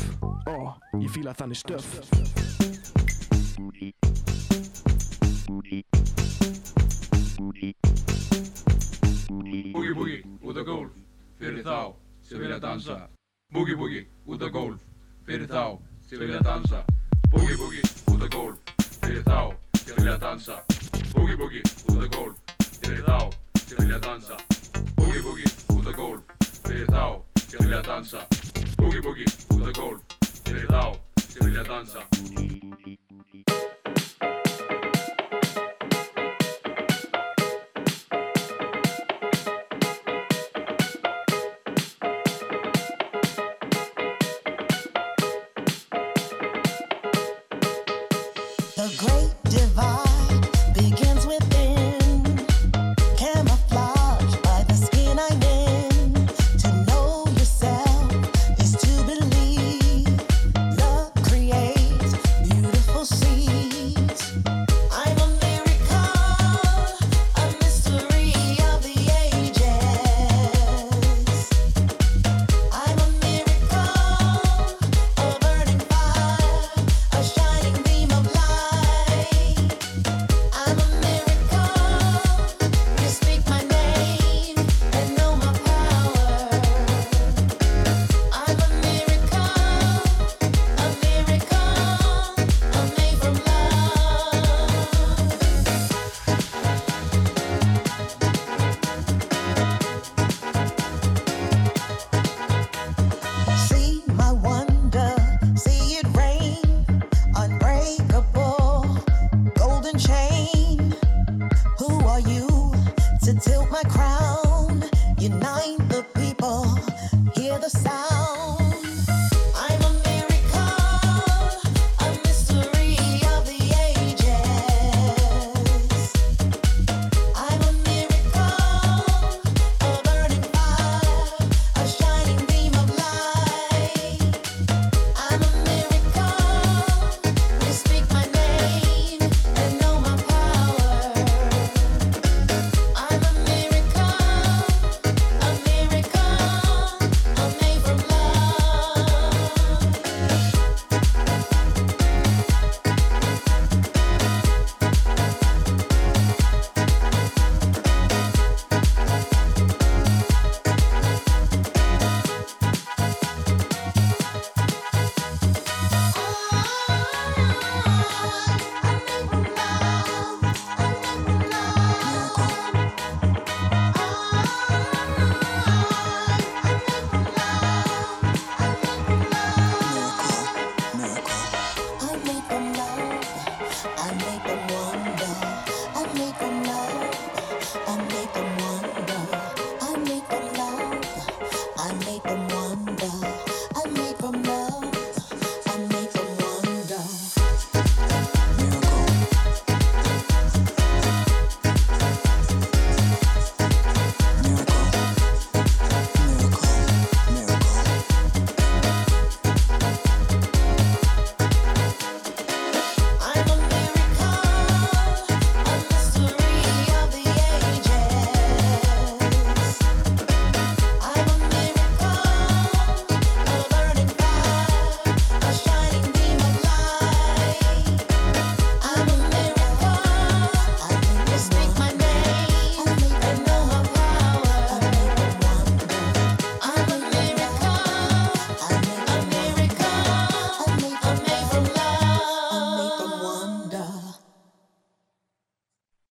Ó, 0.50 0.76
ég 1.00 1.10
fíla 1.14 1.34
þannig 1.38 1.60
stöf. 1.60 1.86
Boogie 9.72 9.94
boogie, 9.94 10.24
út 10.42 10.58
á 10.58 10.64
gólf 10.64 10.92
Fyrir 11.40 11.64
þá 11.64 11.94
sem 12.24 12.40
vilja 12.40 12.60
dansa. 12.60 12.98
Boogie 13.54 13.76
boogie, 13.76 14.04
út 14.26 14.42
á 14.42 14.50
gólf 14.50 14.82
Fyrir 15.26 15.48
þá 15.48 15.78
sem 16.10 16.20
vilja 16.20 16.42
dansa. 16.44 16.84
Boogie 17.32 17.58
boogie, 17.58 17.88
út 18.12 18.24
á 18.24 18.28
gólf 18.28 18.76
Fyrir 19.00 19.24
þá 19.24 19.40
sem 19.80 19.96
vilja 19.96 20.18
dansa. 20.18 20.62
Boogie 21.14 21.38
boogie, 21.38 21.64
út 21.92 22.04
á 22.04 22.08
gólf 22.08 22.36
Fyrir 22.82 23.04
þá 23.06 23.45
ja 23.72 23.78
hülja 23.84 24.00
tantsa. 24.00 24.38
bugi-bugi, 24.98 25.44
uude 25.74 25.94
kool, 25.94 26.18
tee 26.64 26.86
tao 26.86 27.26
ja 27.54 27.60
hülja 27.64 27.82
tantsa. 27.82 28.28
bugi-bugi, 28.78 29.26
uude 29.54 29.74
kool, 29.74 29.98
tee 30.44 30.66
tao 30.68 30.98
ja 31.36 31.48
hülja 31.48 31.64
tantsa. 31.64 32.00